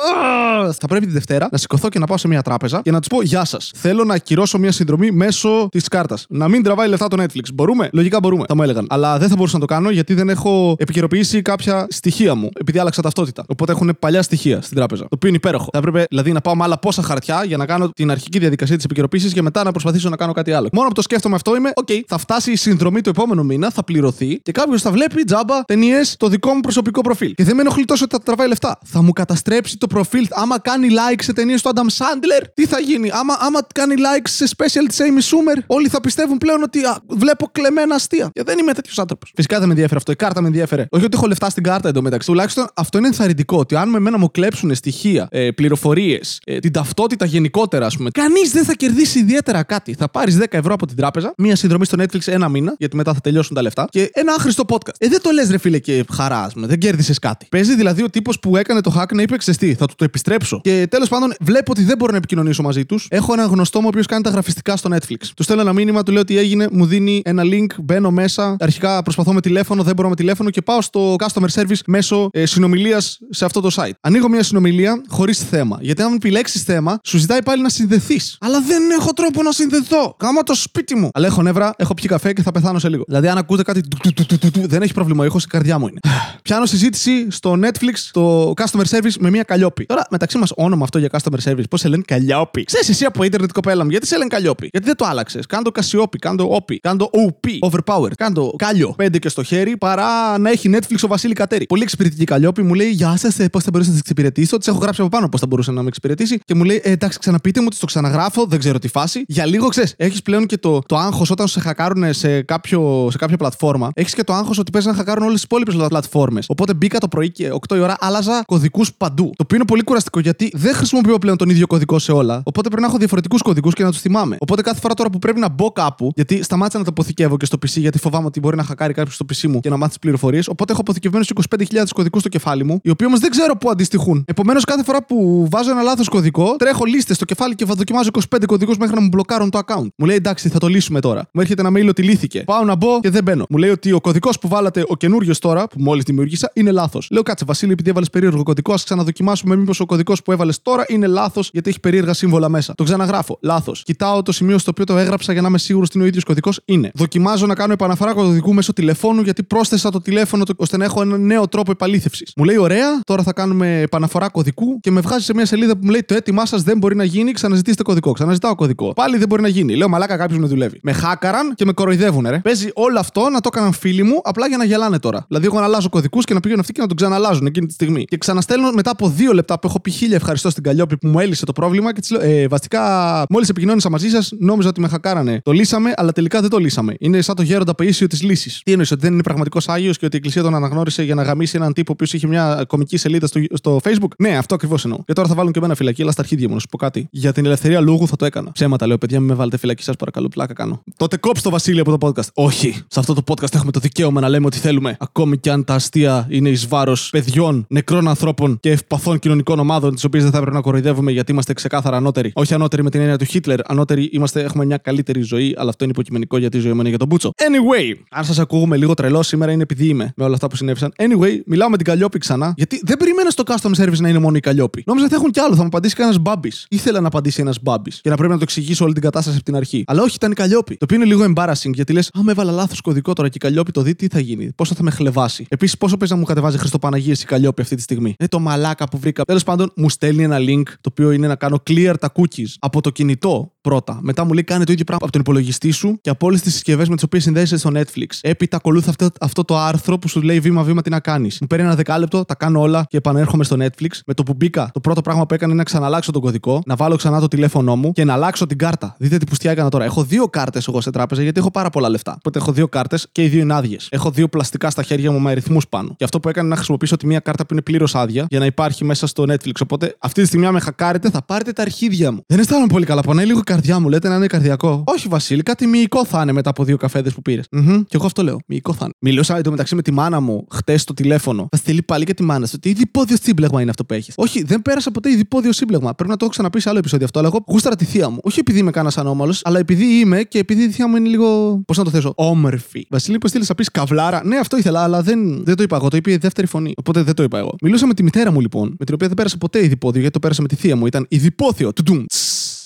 Θα 0.79 0.87
πρέπει 0.87 1.05
τη 1.05 1.11
Δευτέρα 1.11 1.47
να 1.51 1.57
σηκωθώ 1.57 1.89
και 1.89 1.99
να 1.99 2.05
πάω 2.05 2.17
σε 2.17 2.27
μια 2.27 2.41
τράπεζα 2.41 2.81
και 2.81 2.91
να 2.91 2.99
του 3.01 3.07
πω 3.07 3.21
Γεια 3.21 3.45
σας. 3.45 3.71
Θέλω 3.75 4.03
να 4.03 4.13
ακυρώσω 4.13 4.57
μια 4.57 4.71
συνδρομή 4.71 5.11
μέσω 5.11 5.67
της 5.71 5.87
κάρτας. 5.87 6.25
Να 6.29 6.47
μην 6.47 6.63
τραβάει 6.67 6.87
λεφτά 6.87 7.07
το 7.07 7.23
Netflix. 7.23 7.53
Μπορούμε; 7.53 7.89
Λογικά 7.93 8.19
μπορούμε. 8.19 8.43
Θα 8.47 8.55
μου 8.55 8.63
έλεγαν. 8.63 8.87
Αλλά 8.89 9.17
δεν 9.17 9.29
θα 9.29 9.35
μπορούσα 9.35 9.53
να 9.53 9.59
το 9.59 9.65
κάνω 9.73 9.89
γιατί 9.89 10.13
δεν 10.13 10.29
έχω 10.29 10.75
επικαιροποιήσει 10.77 11.41
κάποια 11.41 11.87
στοιχεία 11.89 12.35
μου. 12.35 12.49
Επειδή 12.59 12.79
άλλαξα 12.79 13.01
ταυτότητα. 13.01 13.43
Οπότε 13.47 13.71
έχουν 13.71 13.97
παλιά 13.99 14.21
στοιχεία 14.21 14.61
στην 14.61 14.77
τράπεζα. 14.77 15.01
Το 15.01 15.09
οποίο 15.11 15.27
είναι 15.27 15.37
υπέροχο. 15.37 15.69
Θα 15.71 15.77
έπρεπε 15.77 16.05
δηλαδή 16.09 16.31
να 16.31 16.41
πάω 16.41 16.55
με 16.55 16.63
άλλα 16.63 16.79
πόσα 16.79 17.01
χαρτιά 17.01 17.43
για 17.43 17.57
να 17.57 17.65
κάνω 17.65 17.89
την 17.89 18.11
αρχική 18.11 18.39
διαδικασία 18.39 18.75
της 18.75 18.85
επικαιροποίησης 18.85 19.33
και 19.33 19.41
μετά 19.41 19.63
να 19.63 19.71
προσπαθήσω 19.71 20.09
να 20.09 20.15
κάνω 20.15 20.31
κάτι 20.31 20.51
άλλο. 20.51 20.69
Μόνο 20.71 20.87
που 20.87 20.93
το 20.93 21.01
σκέφτομαι 21.01 21.35
αυτό 21.35 21.55
είμαι, 21.55 21.71
OK, 21.85 21.99
θα 22.07 22.17
φτάσει 22.17 22.51
η 22.51 22.55
συνδρομή 22.55 23.01
το 23.01 23.09
επόμενο 23.09 23.43
μήνα, 23.43 23.69
θα 23.69 23.83
πληρωθεί 23.83 24.39
και 24.39 24.51
κάποιος 24.51 24.81
θα 24.81 24.91
βλέπει 24.91 25.23
τζάμπα 25.23 25.63
ταινίες 25.63 26.15
το 26.17 26.27
δικό 26.27 26.53
μου 26.53 26.59
προσωπικό 26.59 27.01
προφίλ. 27.01 27.33
Και 27.33 27.43
δεν 27.43 27.55
με 27.55 27.61
ενοχλεί 27.61 27.85
τόσο 27.85 28.03
ότι 28.03 28.15
θα 28.15 28.21
τραβάει 28.23 28.47
λεφτά. 28.47 28.79
Θα 28.85 29.01
μου 29.01 29.11
καταστρέψει 29.11 29.77
το 29.77 29.87
προφίλ. 29.87 30.27
Άμα 30.29 30.59
κάνει 30.59 30.87
like 30.91 31.19
σε 31.21 31.33
ταινίες 31.33 31.61
του 31.61 31.69
Adam 31.75 31.79
Sandler, 31.79 32.45
τι 32.53 32.65
θα 32.65 32.79
γίνει; 32.79 33.09
Άμα, 33.13 33.37
άμα 33.39 33.59
κάνει 33.73 33.95
like 33.97 34.27
σε 34.27 34.45
special 34.57 34.85
τη 34.87 34.95
Amy 34.97 35.21
Schumer, 35.21 35.61
όλοι 35.67 35.87
θα 35.87 36.01
πιστεύουν 36.01 36.37
πλέον 36.37 36.56
ότι 36.63 36.83
α, 36.83 36.97
βλέπω 37.07 37.49
κλεμμένα 37.51 37.95
αστεία. 37.95 38.29
Και 38.33 38.43
δεν 38.43 38.57
είμαι 38.57 38.73
τέτοιος 38.73 38.99
άνθρωπος. 38.99 39.31
Φυσικά 39.35 39.57
δεν 39.57 39.67
με 39.67 39.73
ενδιαφέρει 39.73 39.97
αυτό. 39.97 40.11
Η 40.11 40.15
κάρτα 40.15 40.41
με 40.41 40.47
ενδιαφέρει. 40.47 40.85
Όχι 40.89 41.05
ότι 41.05 41.17
έχω 41.17 41.27
λεφτά 41.27 41.49
στην 41.49 41.63
κάρτα 41.63 41.89
εντωμεταξύ. 41.89 42.27
Τουλάχιστον 42.27 42.67
αυτό 42.73 42.97
είναι 42.97 43.07
ενθαρρυντικό. 43.07 43.57
Ότι 43.57 43.75
αν 43.75 43.89
με 43.89 43.99
μένα 43.99 44.17
μου 44.17 44.31
κλέψουν 44.31 44.75
στοιχεία, 44.75 45.27
ε, 45.31 45.51
πληροφορίες, 45.51 46.39
ε, 46.45 46.59
την 46.59 46.71
ταυτότητα 46.71 47.25
γενικότερα, 47.25 47.85
ας 47.85 47.97
πούμε, 47.97 48.09
κανείς 48.09 48.51
δεν 48.51 48.63
θα 48.63 48.73
κερδίσει 48.73 49.19
ιδιαίτερα 49.19 49.63
κάτι. 49.63 49.93
Θα 49.93 50.09
πάρεις 50.09 50.37
10 50.37 50.57
ευρώ 50.57 50.73
από 50.73 50.87
την 50.87 50.95
τράπεζα, 50.95 51.33
μία 51.37 51.55
συνδρομή 51.55 51.85
στο 51.85 51.97
Netflix 52.03 52.19
ένα 52.25 52.49
μήνα, 52.49 52.75
γιατί 52.77 52.95
μετά 52.95 53.13
θα 53.13 53.19
τελειώσουν 53.21 53.55
τα 53.55 53.61
λεφτά, 53.61 53.87
και 53.89 54.09
ένα 54.13 54.33
άχρηστο 54.33 54.63
podcast. 54.67 54.95
Ε, 54.97 55.07
δεν 55.07 55.21
το 55.21 55.29
λες, 55.31 55.49
ρε 55.49 55.57
φίλε, 55.57 55.79
και 55.79 56.05
χαρά, 56.13 56.43
ας 56.43 56.53
πούμε. 56.53 56.67
Δεν 56.67 56.77
κέρδισες 56.77 57.19
κάτι. 57.19 57.47
Παίζει 57.51 57.75
δηλαδή 57.75 58.03
ο 58.03 58.09
τύπος 58.09 58.39
που 58.39 58.57
έκανε 58.57 58.81
το 58.81 58.93
hack 58.97 59.13
να 59.13 59.21
είπε 59.21 59.37
ξεστή, 59.37 59.73
θα 59.73 59.85
του 59.85 59.93
το 59.97 60.03
επιστρέψω. 60.03 60.61
Και 60.63 60.87
τέλος 60.89 61.09
πάντων 61.09 61.33
βλέπω 61.39 61.71
ότι 61.71 61.83
δεν 61.83 61.97
μπορώ 61.97 62.11
να 62.11 62.17
επικοινωνήσω 62.17 62.61
μαζί 62.63 62.85
τους. 62.85 63.07
Έχω 63.09 63.33
έναν 63.33 63.49
γνωστό 63.49 63.79
μου 63.79 63.85
ο 63.85 63.89
οποίος 63.89 64.05
κάνει 64.05 64.23
τα 64.23 64.29
γραφιστικά 64.29 64.75
στο 64.75 64.89
Netflix. 64.93 65.17
Του 65.35 65.43
στέλνω 65.43 65.61
ένα 65.61 65.73
μήνυμα, 65.73 66.03
του 66.03 66.11
λέω 66.11 66.23
τι 66.23 66.37
έγινε, 66.47 66.67
μου 66.71 66.85
δίνει 66.85 67.21
ένα 67.25 67.43
link, 67.45 67.67
μπαίνω 67.83 68.11
μέσα. 68.11 68.55
Αρχικά 68.59 69.03
προσπαθώ 69.03 69.33
με 69.33 69.41
τηλέφωνο, 69.41 69.83
δεν 69.83 69.95
μπορώ 69.95 70.09
με 70.09 70.15
τηλέφωνο 70.15 70.49
και 70.49 70.61
πάω 70.61 70.81
στο 70.81 71.15
customer 71.17 71.47
service 71.53 71.79
μέσω 71.87 72.29
ε, 72.31 72.45
συνομιλίας 72.45 73.19
σε 73.29 73.45
αυτό 73.45 73.61
το 73.61 73.69
site. 73.75 73.91
Ανοίγω 74.01 74.29
μια 74.29 74.43
συνομιλία 74.43 75.01
χωρίς 75.07 75.39
θέμα. 75.39 75.77
Γιατί 75.81 76.01
αν 76.01 76.13
επιλέξεις 76.13 76.63
θέμα, 76.63 76.99
σου 77.03 77.17
ζητάει 77.17 77.43
πάλι 77.43 77.61
να 77.61 77.69
συνδεθείς. 77.69 78.37
Αλλά 78.39 78.61
δεν 78.61 78.81
έχω 78.99 79.13
τρόπο 79.13 79.43
να 79.43 79.51
συνδεθώ. 79.51 80.15
Κάμα 80.17 80.43
το 80.43 80.53
σπίτι 80.53 80.95
μου. 80.95 81.09
Αλλά 81.13 81.27
έχω 81.27 81.41
νεύρα, 81.41 81.73
έχω 81.77 81.93
πιει 81.93 82.05
καφέ 82.07 82.33
και 82.33 82.41
θα 82.41 82.51
πεθάνω 82.51 82.79
σε 82.79 82.89
λίγο. 82.89 83.03
Δηλαδή, 83.07 83.27
αν 83.27 83.37
ακούτε 83.37 83.63
κάτι. 83.63 83.81
του, 83.81 83.97
του, 84.03 84.13
του, 84.13 84.25
του, 84.25 84.37
του, 84.37 84.51
του, 84.51 84.67
Δεν 84.67 84.81
έχει 84.81 84.93
πρόβλημα, 84.93 85.25
έχω 85.25 85.39
στην 85.39 85.51
καρδιά 85.51 85.79
μου 85.79 85.87
είναι. 85.87 85.99
Πιάνω 86.41 86.65
συζήτηση 86.65 87.27
στο 87.29 87.59
Netflix, 87.61 87.93
το 88.11 88.53
customer 88.55 88.85
service 88.89 89.13
με 89.19 89.29
μια 89.29 89.43
καλλιόπη. 89.43 89.85
Τώρα, 89.85 90.01
μεταξύ 90.09 90.37
μας, 90.37 90.51
όνομα 90.55 90.83
αυτό 90.83 90.97
για 90.97 91.09
customer 91.11 91.49
service, 91.49 91.69
πώς 91.69 91.79
σε 91.79 91.87
λένε 91.87 92.03
καλλιόπη. 92.07 92.63
Ξέρεις 92.63 92.89
εσύ 92.89 93.05
από 93.05 93.23
ίντερνετ 93.23 93.51
κοπέλα 93.51 93.83
μου, 93.83 93.89
γιατί 93.89 94.07
σε 94.07 94.17
λένε 94.17 94.29
καλλιόπη; 94.29 94.67
Γιατί 94.71 94.85
δεν 94.85 94.95
το 94.95 95.05
άλλαξες. 95.05 95.45
Κάνε 95.45 95.63
το 95.63 95.71
κασιόπη, 95.71 96.17
Κάντο 96.27 96.47
όπι. 96.49 96.79
Κάντο 96.79 97.09
OP. 97.13 97.69
Overpower. 97.69 98.11
Κάντο 98.15 98.53
κάλιο. 98.55 98.93
Πέντε 98.97 99.19
και 99.19 99.29
στο 99.29 99.43
χέρι 99.43 99.77
παρά 99.77 100.37
να 100.37 100.49
έχει 100.49 100.69
Netflix 100.73 100.95
ο 101.03 101.07
Βασίλη 101.07 101.33
Κατέρη. 101.33 101.65
Πολύ 101.65 101.81
εξυπηρετική 101.81 102.23
καλλιόπη. 102.23 102.63
Μου 102.63 102.73
λέει 102.73 102.89
Γεια 102.89 103.17
σας, 103.17 103.37
πώς 103.51 103.63
θα 103.63 103.69
μπορούσα 103.71 103.89
να 103.89 103.95
σα 103.95 103.99
εξυπηρετήσω; 103.99 104.57
Τη 104.57 104.69
έχω 104.69 104.79
γράψει 104.79 105.01
από 105.01 105.09
πάνω 105.09 105.29
πώς 105.29 105.39
θα 105.39 105.47
μπορούσε 105.47 105.71
να 105.71 105.81
με 105.81 105.87
εξυπηρετήσει. 105.87 106.39
Και 106.45 106.55
μου 106.55 106.63
λέει 106.63 106.81
ε, 106.83 106.91
Εντάξει, 106.91 107.19
ξαναπείτε 107.19 107.61
μου, 107.61 107.69
τη 107.69 107.77
το 107.77 107.85
ξαναγράφω. 107.85 108.45
Δεν 108.45 108.59
ξέρω 108.59 108.79
τι 108.79 108.87
φάση. 108.87 109.23
Για 109.27 109.45
λίγο 109.45 109.67
ξέρεις, 109.67 109.93
έχεις 109.97 110.21
πλέον 110.21 110.45
και 110.45 110.57
το, 110.57 110.79
το 110.85 110.95
άγχος 110.97 111.29
όταν 111.29 111.47
σε 111.47 111.59
χακάρουν 111.59 112.13
σε, 112.13 112.41
κάποιο, 112.41 113.07
σε 113.11 113.17
κάποια 113.17 113.37
πλατφόρμα. 113.37 113.91
Έχεις 113.93 114.13
και 114.13 114.23
το 114.23 114.33
άγχος 114.33 114.57
ότι 114.57 114.71
παίζει 114.71 114.87
να 114.87 114.93
χακάρουν 114.93 115.23
όλες 115.23 115.33
τις 115.33 115.43
υπόλοιπες 115.43 115.75
πλατφόρμες. 115.87 116.45
Οπότε 116.47 116.73
μπήκα 116.73 116.99
το 116.99 117.07
πρωί 117.07 117.31
και 117.31 117.51
8 117.67 117.75
η 117.75 117.79
ώρα, 117.79 117.95
άλλαζα 117.99 118.43
κωδικούς 118.45 118.93
παντού. 118.93 119.23
Το 119.23 119.43
οποίο 119.43 119.55
είναι 119.55 119.65
πολύ 119.65 119.83
κουραστικό 119.83 120.19
γιατί 120.19 120.51
δεν 120.53 120.73
χρησιμοποιώ 120.73 121.17
πλέον 121.17 121.37
τον 121.37 121.49
ίδιο 121.49 121.67
κωδικό 121.67 121.99
σε 121.99 122.11
όλα. 122.11 122.41
Οπότε 122.43 122.67
πρέπει 122.67 122.81
να 122.81 122.87
έχω 122.87 122.97
διαφορετικούς 122.97 123.41
κωδικούς 123.41 123.73
και 123.73 123.83
να 123.83 123.91
τους 123.91 124.01
θυμάμαι. 124.01 124.37
Οπότε 124.39 124.61
κάθε 124.61 124.79
φορά 124.79 124.93
τώρα 124.93 125.09
που 125.09 125.19
πρέπει 125.19 125.39
να 125.39 125.49
μπω 125.49 125.71
κάπου, 125.71 126.11
γιατί 126.17 126.43
σταμάτησα 126.43 126.77
να 126.77 126.83
το 126.83 126.89
αποθηκεύω 126.89 127.37
και 127.37 127.45
στο 127.45 127.57
PC, 127.61 127.69
γιατί 127.69 127.99
φοβάμαι 127.99 128.25
ότι 128.25 128.39
μπορεί 128.39 128.55
να 128.55 128.63
χακάρει 128.63 128.93
κάποιος 128.93 129.15
στο 129.15 129.25
PC 129.29 129.47
μου 129.47 129.59
και 129.59 129.69
να 129.69 129.77
μάθει 129.77 129.99
πληροφορίες. 129.99 130.47
Οπότε 130.47 130.71
έχω 130.71 130.81
αποθηκευμένους 130.81 131.29
25.000 131.49 131.65
κωδικούς 131.93 132.21
στο 132.21 132.29
κεφάλι 132.29 132.63
μου, 132.63 132.79
οι 132.83 132.89
οποίοι 132.89 133.07
όμως 133.09 133.19
δεν 133.19 133.29
ξέρω 133.29 133.57
πού 133.57 133.69
αντιστοιχούν. 133.69 134.23
Επομένως, 134.27 134.63
κάθε 134.63 134.83
φορά 134.83 135.05
που 135.05 135.47
βάζω 135.51 135.71
ένα 135.71 135.81
λάθος 135.81 136.07
κωδικό, 136.07 136.55
τρέχω 136.55 136.85
λίστες 136.85 137.15
στο 137.15 137.25
κεφάλι 137.25 137.55
και 137.55 137.65
δοκιμάζω 137.65 138.09
25 138.35 138.45
κωδικούς 138.45 138.77
μέχρι 138.77 138.95
να 138.95 139.01
μου 139.01 139.07
μπλοκάρουν 139.07 139.49
το 139.49 139.59
account. 139.65 139.87
Μου 139.95 140.05
λέει 140.05 140.15
εντάξει, 140.15 140.49
θα 140.49 140.59
το 140.59 140.67
λύσουμε 140.67 140.99
τώρα. 140.99 141.29
Μου 141.33 141.41
έρχεται 141.41 141.61
ένα 141.61 141.79
mail 141.79 141.87
ότι 141.89 142.03
λύθηκε. 142.03 142.43
Πάω 142.45 142.63
να 142.63 142.75
μπω 142.75 142.99
και 142.99 143.09
δεν 143.09 143.23
μπαίνω. 143.23 143.45
Μου 143.49 143.57
λέει 143.57 143.69
ότι 143.69 143.91
ο 143.91 144.01
κωδικός 144.01 144.39
που 144.39 144.47
βάλατε, 144.47 144.83
ο 144.87 144.95
καινούριος 144.95 145.39
τώρα, 145.39 145.67
που 145.67 145.81
μόλις 145.81 146.03
δημιούργησα, 146.03 146.51
είναι 146.53 146.71
λάθος. 146.71 147.07
Λέω 147.11 147.23
κάτσε, 147.23 147.45
Βασίλη, 147.45 147.71
επειδή 147.71 147.89
έβαλες 147.89 148.09
περίεργο 148.09 148.43
κωδικό, 148.43 148.73
ας 148.73 148.83
ξαναδοκιμάσουμε 148.83 149.55
μήπως 149.55 149.79
ο 149.79 149.85
κωδικός 149.85 150.21
που 150.21 150.31
έβαλες 150.31 150.61
τώρα 150.61 150.85
είναι 150.87 151.07
λάθος 151.07 151.49
γιατί 151.53 151.69
έχει 151.69 151.79
περίεργα 151.79 152.13
σύμβολα 152.13 152.49
μέσα. 152.49 152.73
Το 152.75 152.83
ξαναγράφω. 152.83 153.37
Λάθος. 153.41 153.83
Κοιτάω 153.83 154.21
το 154.21 154.31
σημείο 154.31 154.57
στο 154.57 154.71
οποίο 154.71 154.85
το 154.85 154.97
έγραψα 154.97 155.33
για 155.33 155.41
να 155.41 155.47
είμαι 155.47 155.57
σίγουρος 155.57 155.87
ότι 155.87 155.97
είναι 155.97 156.05
ο 156.05 156.06
ίδιος 156.07 156.23
κωδικό. 156.23 156.51
Είναι. 156.65 156.91
Δοκιμάζω 156.93 157.45
να 157.45 157.55
κάνω 157.55 157.73
επαναφορά 157.73 158.13
κωδικού 158.13 158.53
μέσω 158.53 158.73
τηλεφώνου 158.73 159.21
γιατί 159.21 159.43
πρόσθεσα 159.43 159.89
το 159.89 160.01
τηλέφωνο 160.01 160.43
ώστε 160.55 160.77
να 160.77 160.85
έχω 160.85 161.01
ένα 161.01 161.17
νέο 161.17 161.47
τρόπο 161.47 161.71
επαλήθευσης. 161.71 162.33
Μου 162.35 162.43
λέει 162.43 162.57
ωραία, 162.57 162.99
τώρα 163.03 163.23
θα 163.23 163.33
κάνουμε 163.33 163.81
επαναφορά 163.81 164.29
κωδικού 164.29 164.79
και 164.79 164.91
με 164.91 165.01
βγάζει 165.01 165.25
σε 165.25 165.33
μια 165.33 165.45
σελίδα 165.45 165.73
που 165.73 165.79
μου 165.83 165.91
λέει 165.91 166.03
το 166.03 166.13
έτοιμά 166.13 166.45
σας 166.45 166.63
δεν 166.63 166.77
μπορεί 166.77 166.95
να 166.95 167.03
γίνει, 167.03 167.31
ξαναζητήστε 167.31 167.83
κωδικό. 167.83 168.11
Ξαναζητάω 168.11 168.55
κωδικό. 168.55 168.93
Πάλι 168.93 169.17
δεν 169.17 169.27
μπορεί 169.27 169.41
να 169.41 169.47
γίνει. 169.47 169.75
Λέω 169.75 169.89
μαλάκα 169.89 170.17
κάποιος 170.17 170.39
με 170.39 170.47
δουλεύει. 170.47 170.79
Με 170.83 170.91
χάκαραν 170.91 171.53
και 171.55 171.65
με 171.65 171.71
κοροϊδεύουν, 171.71 172.27
ρε. 172.29 172.39
Παίζει 172.39 172.69
όλο 172.73 172.99
αυτό 172.99 173.29
να 173.29 173.39
το 173.39 173.49
έκαναν 173.53 173.73
φίλοι 173.73 174.03
μου 174.03 174.19
απλά 174.23 174.47
για 174.47 174.57
να 174.57 174.63
γελάνε 174.63 174.99
τώρα. 174.99 175.25
Δηλαδή, 175.27 175.45
εγώ 175.45 175.59
να 175.59 175.65
αλλάζω 175.65 175.89
κωδικούς 175.89 176.25
και 176.25 176.33
να 176.33 176.39
πηγαίνω 176.39 176.59
αυτοί 176.61 176.73
και 176.73 176.81
να 176.81 176.87
τον 176.87 176.97
ξαναλάζουν 176.97 177.45
εκείνη 177.45 177.65
τη 177.65 177.73
στιγμή. 177.73 178.05
Και 178.05 178.17
ξαναστέλνω 178.17 178.71
μετά 178.71 178.91
από 178.91 179.09
δύο 179.09 179.33
λεπτά 179.33 179.59
που 179.59 179.67
έχω 179.67 179.79
πει 179.79 179.91
χίλια 179.91 180.15
ευχαριστώ 180.15 180.49
στην 180.49 180.63
Καλλιόπη 180.63 180.97
που 180.97 181.07
μου 181.07 181.19
έλυσε 181.19 181.45
το 181.45 181.51
πρόβλημα 181.51 181.93
και 181.93 181.99
της 181.99 182.11
λέω 182.11 182.21
ε, 182.21 182.47
βασικά 182.47 183.23
μόλις 183.29 183.49
επικοινώνησα 183.49 183.89
μαζί 183.89 184.09
σας 184.09 184.31
νόμιζα 184.39 184.69
ότι 184.69 184.81
με 184.81 184.87
χακάρανε. 184.87 185.39
Το 185.43 185.51
λύσαμε, 185.51 185.93
αλλά 185.97 186.11
τελικά 186.11 186.41
δεν 186.41 186.49
το 186.49 186.57
λύσαμε. 186.57 186.95
Είναι 186.99 187.21
σαν 187.21 187.35
το 187.35 187.41
γέροντα 187.41 187.75
Παίσιο 187.75 188.07
της 188.07 188.21
λύσης. 188.23 188.61
Τι 188.63 188.71
εννοείς, 188.71 188.91
ότι 188.91 189.01
δεν 189.01 189.13
είναι 189.13 189.21
πραγματικός 189.21 189.69
Άγιος 189.69 189.97
και 189.97 190.05
ότι 190.05 190.15
η 190.15 190.17
Εκκλησία 190.17 190.43
τον 190.43 190.55
αναγνώρισε 190.55 191.03
για 191.03 191.15
να 191.15 191.23
γαμίσει 191.23 191.55
έναν 191.55 191.73
τύπο 191.73 191.95
που 191.95 192.03
είχε 192.03 192.27
μια 192.27 192.63
κομική 192.67 192.97
σελίδα 192.97 193.27
στο, 193.27 193.41
στο 193.53 193.79
Facebook; 193.83 194.11
Ναι, 194.17 194.37
αυτό 194.37 194.55
ακριβώς 194.55 194.83
εννοώ. 194.83 194.99
Και 195.05 195.13
τώρα 195.13 195.27
θα 195.27 195.35
βάλουν 195.35 195.51
και 195.51 195.59
εμένα 195.59 195.75
φυλακή, 195.75 196.01
αλλά 196.01 196.11
στα 196.11 196.21
αρχίδια 196.21 196.47
μου 196.47 196.53
να 196.53 196.59
σου 196.59 196.67
πω 196.67 196.77
κάτι. 196.77 197.07
Για 197.11 197.33
την 197.33 197.45
ελευθερία 197.45 197.81
λόγου 197.81 198.07
θα 198.07 198.15
το 198.15 198.25
έκανα. 198.25 198.51
Ψέματα 198.51 198.87
λέω, 198.87 198.97
παιδιά, 198.97 199.19
μην 199.19 199.27
με 199.27 199.33
βάλετε 199.33 199.57
φυλακή, 199.57 199.83
σας 199.83 199.95
παρακαλώ, 199.95 200.27
πλάκα 200.27 200.53
κάνω. 200.53 200.83
Τότε 200.97 201.17
κόψτε 201.17 201.47
το 201.47 201.49
Βασίλειο 201.49 201.81
από 201.81 201.97
το 201.97 202.07
podcast. 202.07 202.27
Όχι. 202.33 202.73
Σε 202.87 202.99
αυτό 202.99 203.13
το 203.13 203.21
podcast 203.27 203.53
έχουμε 203.53 203.71
το 203.71 203.79
δικαίωμα 203.79 204.21
να 204.21 204.29
λέμε 204.29 204.45
ό,τι 204.45 204.57
θέλουμε. 204.57 204.97
Ακόμη 204.99 205.37
κι 205.37 205.49
αν 205.49 205.63
τα 205.63 205.73
αστεία 205.73 206.27
είναι 206.29 206.49
εις 206.49 206.67
βάρος 206.67 207.09
παιδιών, 207.09 207.65
νεκρών 207.69 208.07
ανθρώπων 208.07 208.57
και 208.59 208.71
ευπαθών 208.71 209.19
κοινωνικών 209.19 209.59
ομάδων, 209.59 209.93
τις 209.93 210.03
οποίες 210.03 210.23
δεν 210.23 210.31
θα 210.31 210.37
έπρεπε 210.37 210.55
να 210.55 210.61
κοροϊδεύουμε 210.61 211.11
γιατί 211.11 211.31
είμαστε 211.31 211.53
ξεκάθαρα 211.53 211.97
ανώτεροι. 211.97 212.31
Όχι 212.33 212.53
ανώτεροι 212.53 212.83
με 212.83 212.89
την 212.89 212.99
έννοια 212.99 213.17
του 213.17 213.25
Χίτλερ, 213.25 213.71
ανώτεροι 213.71 214.09
είμαστε, 214.11 214.41
έχουμε 214.43 214.65
μια 214.65 214.77
καλύτερη 214.77 215.21
ζωή, 215.21 215.55
αλλά 215.57 215.69
αυτό 215.69 215.85
είναι 215.87 215.95
υποκειμενικό 215.95 216.37
γιατί 216.37 216.57
η 216.57 216.59
ζωή 216.59 216.73
μου 216.73 216.79
είναι 216.79 216.89
για 216.89 216.97
τον 216.97 217.07
Μπούτσο. 217.07 217.31
Anyway, 217.35 217.93
αν 218.09 218.25
σας 218.25 218.39
ακούγουμε 218.39 218.77
λίγο 218.77 218.93
τρελό 218.93 219.23
σήμερα 219.23 219.51
είναι 219.51 219.61
επειδή 219.61 219.87
είμαι 219.87 220.13
με 220.15 220.23
όλα 220.23 220.33
αυτά 220.33 220.47
που 220.47 220.55
συνέβησαν. 220.55 220.93
Anyway, 220.97 221.39
μιλάω 221.45 221.69
με 221.69 221.77
την 221.77 221.85
Καλλιόπη 221.85 222.19
ξανά, 222.19 222.53
γιατί 222.57 222.81
δεν 222.83 222.97
περιμένα 222.97 223.29
στο 223.29 223.43
custom 223.47 223.71
service 223.83 223.97
να 223.99 224.09
είναι 224.09 224.19
μόνο 224.19 224.37
η 224.37 224.39
Καλλιόπη. 224.39 224.83
Νόμιζα 224.85 225.05
ότι 225.05 225.15
έχουν 225.15 225.31
κι 225.31 225.39
άλλο, 225.39 225.55
θα 225.55 225.61
μου 225.61 225.67
απαντήσει 225.67 225.95
κανένας 225.95 226.19
μπάμπης. 226.19 226.65
Ήθελα 226.69 226.99
να 227.01 227.07
απαντήσει 227.07 227.41
ένας 227.41 227.57
μπάμπης 227.61 228.01
και 228.01 228.09
να 228.09 228.15
πρέπει 228.15 228.31
να 228.31 228.37
το 228.37 228.43
εξηγήσω 228.43 228.83
όλη 228.83 228.93
την 228.93 229.03
κατάσταση 229.03 229.35
από 229.35 229.45
την 229.45 229.55
αρχή. 229.55 229.83
Αλλά 229.87 230.01
όχι, 230.01 230.15
ήταν 230.15 230.31
η 230.31 230.35
Καλλιόπη. 230.35 230.77
Το 230.77 230.79
οποίο 230.83 230.95
είναι 230.95 231.05
λίγο 231.05 231.33
embarrassing 231.33 231.71
γιατί 231.73 231.93
λες, 231.93 232.09
άμα 232.13 232.31
έβαλα 232.31 232.51
λάθος 232.51 232.81
κωδικό 232.81 233.13
τώρα 233.13 233.29
και 233.29 233.37
η 233.37 233.39
Καλλιόπη 233.39 233.71
το 233.71 233.81
δει, 233.81 233.95
τι 233.95 234.07
θα 234.07 234.19
γίνει, 234.19 234.51
πόσο 234.55 234.75
θα 234.75 234.83
με 234.83 234.91
χλεβάσει. 234.91 235.45
Επίσης, 235.49 235.77
πόσο 235.77 235.97
παίζει 235.97 236.13
να 236.13 236.19
μου 236.19 236.25
κατεβάζει 236.25 236.57
Χριστοπαναγίε 236.57 237.13
η 237.13 237.25
Καλλιόπη 237.25 237.61
αυτή 237.61 237.75
τη 237.75 237.81
στιγμή. 237.81 238.15
Ε, 238.17 238.27
το 238.27 238.39
μαλάκα 238.39 238.85
που 238.87 238.97
βρήκα. 238.97 239.23
Τέλος 239.23 239.43
πάντων, 239.43 239.71
μου 239.75 239.89
στέλνει 239.89 240.23
ένα 240.23 240.37
link 240.39 240.63
το 240.65 240.89
οποίο 240.89 241.11
είναι 241.11 241.27
να 241.27 241.35
κάνω 241.35 241.63
clear 241.69 241.93
τα 241.99 242.11
cookies 242.15 242.53
από 242.59 242.81
το 242.81 242.89
κινητό 242.89 243.51
πρώτα. 243.61 243.99
Μετά 244.01 244.23
μου 244.23 244.33
λέει 244.33 244.43
κάνε 244.43 244.63
το 244.63 244.71
ίδιο 244.71 244.83
πράγμα 244.83 245.03
από 245.03 245.11
τον 245.11 245.21
υπολογιστή 245.21 245.71
σου 245.77 245.97
και 246.01 246.09
από 246.09 246.25
όλες 246.27 246.41
τις 246.41 246.53
συσκευές 246.53 246.89
με 246.89 246.95
τις 246.95 247.03
οποίες 247.03 247.23
συνδέεσαι 247.23 247.57
στο 247.57 247.71
Netflix. 247.73 248.05
Έπειτα 248.21 248.57
ακολούθα 248.57 248.89
αυτό, 248.89 249.09
αυτό 249.19 249.43
το 249.43 249.57
άρθρο 249.57 249.97
που 249.97 250.07
σου 250.07 250.21
λέει 250.21 250.39
βήμα-βήμα 250.39 250.81
τι 250.81 250.89
να 250.89 250.99
κάνεις. 250.99 251.37
Μου 251.41 251.47
παίρνει 251.47 251.65
ένα 251.65 251.75
δεκάλεπτο, 251.75 252.25
τα 252.25 252.35
κάνω 252.35 252.61
όλα 252.61 252.85
και 252.89 252.97
επανέρχομαι 252.97 253.43
στο 253.43 253.55
Netflix. 253.59 253.89
Με 254.05 254.13
το 254.13 254.23
που 254.23 254.33
μπήκα, 254.33 254.69
το 254.73 254.79
πρώτο 254.79 255.01
πράγμα 255.01 255.25
που 255.25 255.33
έκανε 255.33 255.51
είναι 255.51 255.61
να 255.61 255.65
ξαναλλάξω 255.65 256.11
τον 256.11 256.21
κωδικό, 256.21 256.61
να 256.65 256.75
βάλω 256.75 256.95
ξανά 256.95 257.19
το 257.19 257.27
τηλέφωνό 257.27 257.75
μου 257.75 257.91
και 257.91 258.03
να 258.03 258.13
αλλάξω 258.13 258.45
την 258.45 258.57
κάρτα. 258.57 258.95
Δείτε 258.99 259.17
τι 259.17 259.25
πουστιά 259.25 259.51
έκανα 259.51 259.69
τώρα. 259.69 259.85
Έχω 259.85 260.03
δύο 260.03 260.27
κάρτες 260.27 260.67
εγώ 260.67 260.81
σε 260.81 260.91
τράπεζα 260.91 261.21
γιατί 261.21 261.39
έχω 261.39 261.51
πάρα 261.51 261.69
πολλά 261.69 261.89
λεφτά. 261.89 262.11
Οπότε 262.17 262.39
έχω 262.39 262.51
δύο 262.51 262.67
κάρτες 262.67 263.07
και 263.11 263.23
οι 263.23 263.27
δύο 263.27 263.41
είναι 263.41 263.53
άδειες. 263.53 263.87
Έχω 263.91 264.11
δύο 264.11 264.27
πλαστικά 264.27 264.69
στα 264.69 264.83
χέρια 264.83 265.11
μου 265.11 265.19
με 265.19 265.31
αριθμούς 265.31 265.67
πάνω. 265.67 265.93
Και 265.97 266.03
αυτό 266.03 266.19
που 266.19 266.29
έκανε 266.29 266.47
να 266.47 266.55
χρησιμοποιήσω 266.55 266.97
τη 266.97 267.05
μία 267.07 267.19
κάρτα 267.19 267.45
που 267.45 267.53
είναι 267.53 267.61
πλήρως 267.61 267.95
άδεια 267.95 268.25
για 268.29 268.39
να 268.39 268.45
υπάρχει 268.45 268.85
μέσα 268.85 269.07
στο 269.07 269.23
Netflix. 269.27 269.51
Οπότε 269.63 269.95
αυτή 269.99 270.21
τη 270.21 270.27
στιγμή, 270.27 270.45
αν 270.45 270.53
με 270.53 270.59
χακάρετε, 270.59 271.09
θα 271.09 271.21
πάρετε 271.21 271.51
τα 271.51 271.61
αρχίδια 271.61 272.11
μου. 272.11 272.23
Δεν 272.27 272.39
αισθάνομαι 272.39 272.67
πολύ 272.67 272.85
καλά. 272.85 273.01
Πονάει 273.01 273.25
λίγο 273.25 273.39
η 273.39 273.43
καρδιά 273.43 273.79
μου. 273.79 273.89
Λέτε 273.89 274.09
να 274.09 274.15
είναι 274.15 274.27
καρδιακό. 274.27 274.83
Όχι, 274.85 275.07
Βασίλη, 275.07 275.43
κάτι 275.43 275.66
μυϊκό 275.67 276.05
θα 276.05 276.21
είναι 276.21 276.31
μετά 276.31 276.49
από 276.49 276.63
δύο 276.63 276.77
καφέδες 276.77 277.13
που 277.13 277.21
πήρες. 277.21 277.45
Mm-hmm. 277.57 277.83
Και 277.87 277.95
εγώ 277.95 278.05
αυτό 278.05 278.23
λέω. 278.23 278.39
Μυϊκό 278.47 278.73
θα 278.73 278.85
είναι. 278.85 278.93
Μιλούσα 278.99 279.37
εντωμεταξύ 279.37 279.75
με 279.75 279.81
τη 279.81 279.91
μάνα 279.91 280.19
μου 280.19 280.45
χτες 280.51 280.81
στο 280.81 280.93
τηλέφωνο. 280.93 281.47
Θα 281.51 281.57
στείλει 281.57 281.81
πάλι 281.81 282.05
και 282.05 282.13
τη 282.13 282.23
μάνα 282.23 282.45
σου 282.45 282.53
ότι 282.55 282.73
διπόδιο 282.73 283.17
σύμπλεγμα 283.21 283.61
είναι 283.61 283.69
αυτό 283.69 283.85
που 283.85 283.93
έχεις. 283.93 284.13
Όχι, 284.17 284.43
δεν 284.43 284.61
πέρασα 284.61 284.91
ποτέ 284.91 285.09
διπόδιο 285.09 285.51
σύμπλεγμα. 285.51 285.93
Πρέπει 285.93 286.09
να 286.09 286.17
το 286.17 286.23
έχω 286.25 286.33
ξαναπεί 286.33 286.59
σε 286.59 286.69
άλλο 286.69 286.77
επεισόδιο 286.77 287.05
αυτό. 287.05 287.19
Αλλά 287.19 287.27
εγώ 287.27 287.43
γούσταρα 287.47 287.75
τη 287.75 287.85
θεία 287.85 288.09
μου. 288.09 288.17
Όχι 288.21 288.39
επειδή 288.39 288.59
είμαι 288.59 288.71
κανένας 288.71 288.97
ανώμαλος, 288.97 289.41
αλλά 289.43 289.59
επειδή 289.59 289.85
είμαι 289.99 290.23
και 290.23 290.39
επειδή 290.39 290.63
η 290.63 290.69
θεία 290.69 290.87
μου 290.87 290.95
είναι 290.95 291.09
λίγο. 291.09 291.59
Πώς 291.65 291.77
να 291.77 291.83
το 291.83 291.89
θέσω. 291.89 292.13
Όμορφη. 292.15 292.85
Βασίλη, 292.89 293.17
πώ 293.17 293.27
στείλει 293.27 293.45
να 293.47 293.55
πεις 293.55 293.71
καβλάρα. 293.71 294.25
Ναι, 294.25 294.37
αυτό 294.37 294.57
ήθελα, 294.57 294.83
αλλά 294.83 295.01
δεν, 295.01 295.43
δεν 295.43 295.55
το 295.55 295.63
είπα 295.63 295.75
εγώ. 295.75 295.87
Το 295.87 295.97
είπε 295.97 296.11
η 296.11 296.17
δεύτερη 296.17 296.47
φωνή. 296.47 296.73
Οπότε 296.77 297.01
δεν 297.01 297.13
το 297.13 297.23
είπα 297.23 297.37
εγώ. 297.37 297.55
Μιλούσα 297.61 297.87
με 297.87 297.93
τη 297.93 298.03
μητέρα 298.03 298.31
μου 298.31 298.39
λοιπόν, 298.39 298.75
με 298.79 298.85
την 298.85 298.93
οποία 298.93 299.07
δεν 299.07 299.15
πέρασα 299.15 299.37
ποτέ 299.37 299.59
διπόδιο 299.59 299.99
γιατί 299.99 300.13
το 300.13 300.19
πέρασα 300.19 300.41
με 300.41 300.47
τη 300.47 300.55
θεία 300.55 300.75
μου. 300.75 300.85
Ήταν 300.85 301.05
ειδipόδιο. 301.09 301.73
Τουντουμ. 301.73 302.03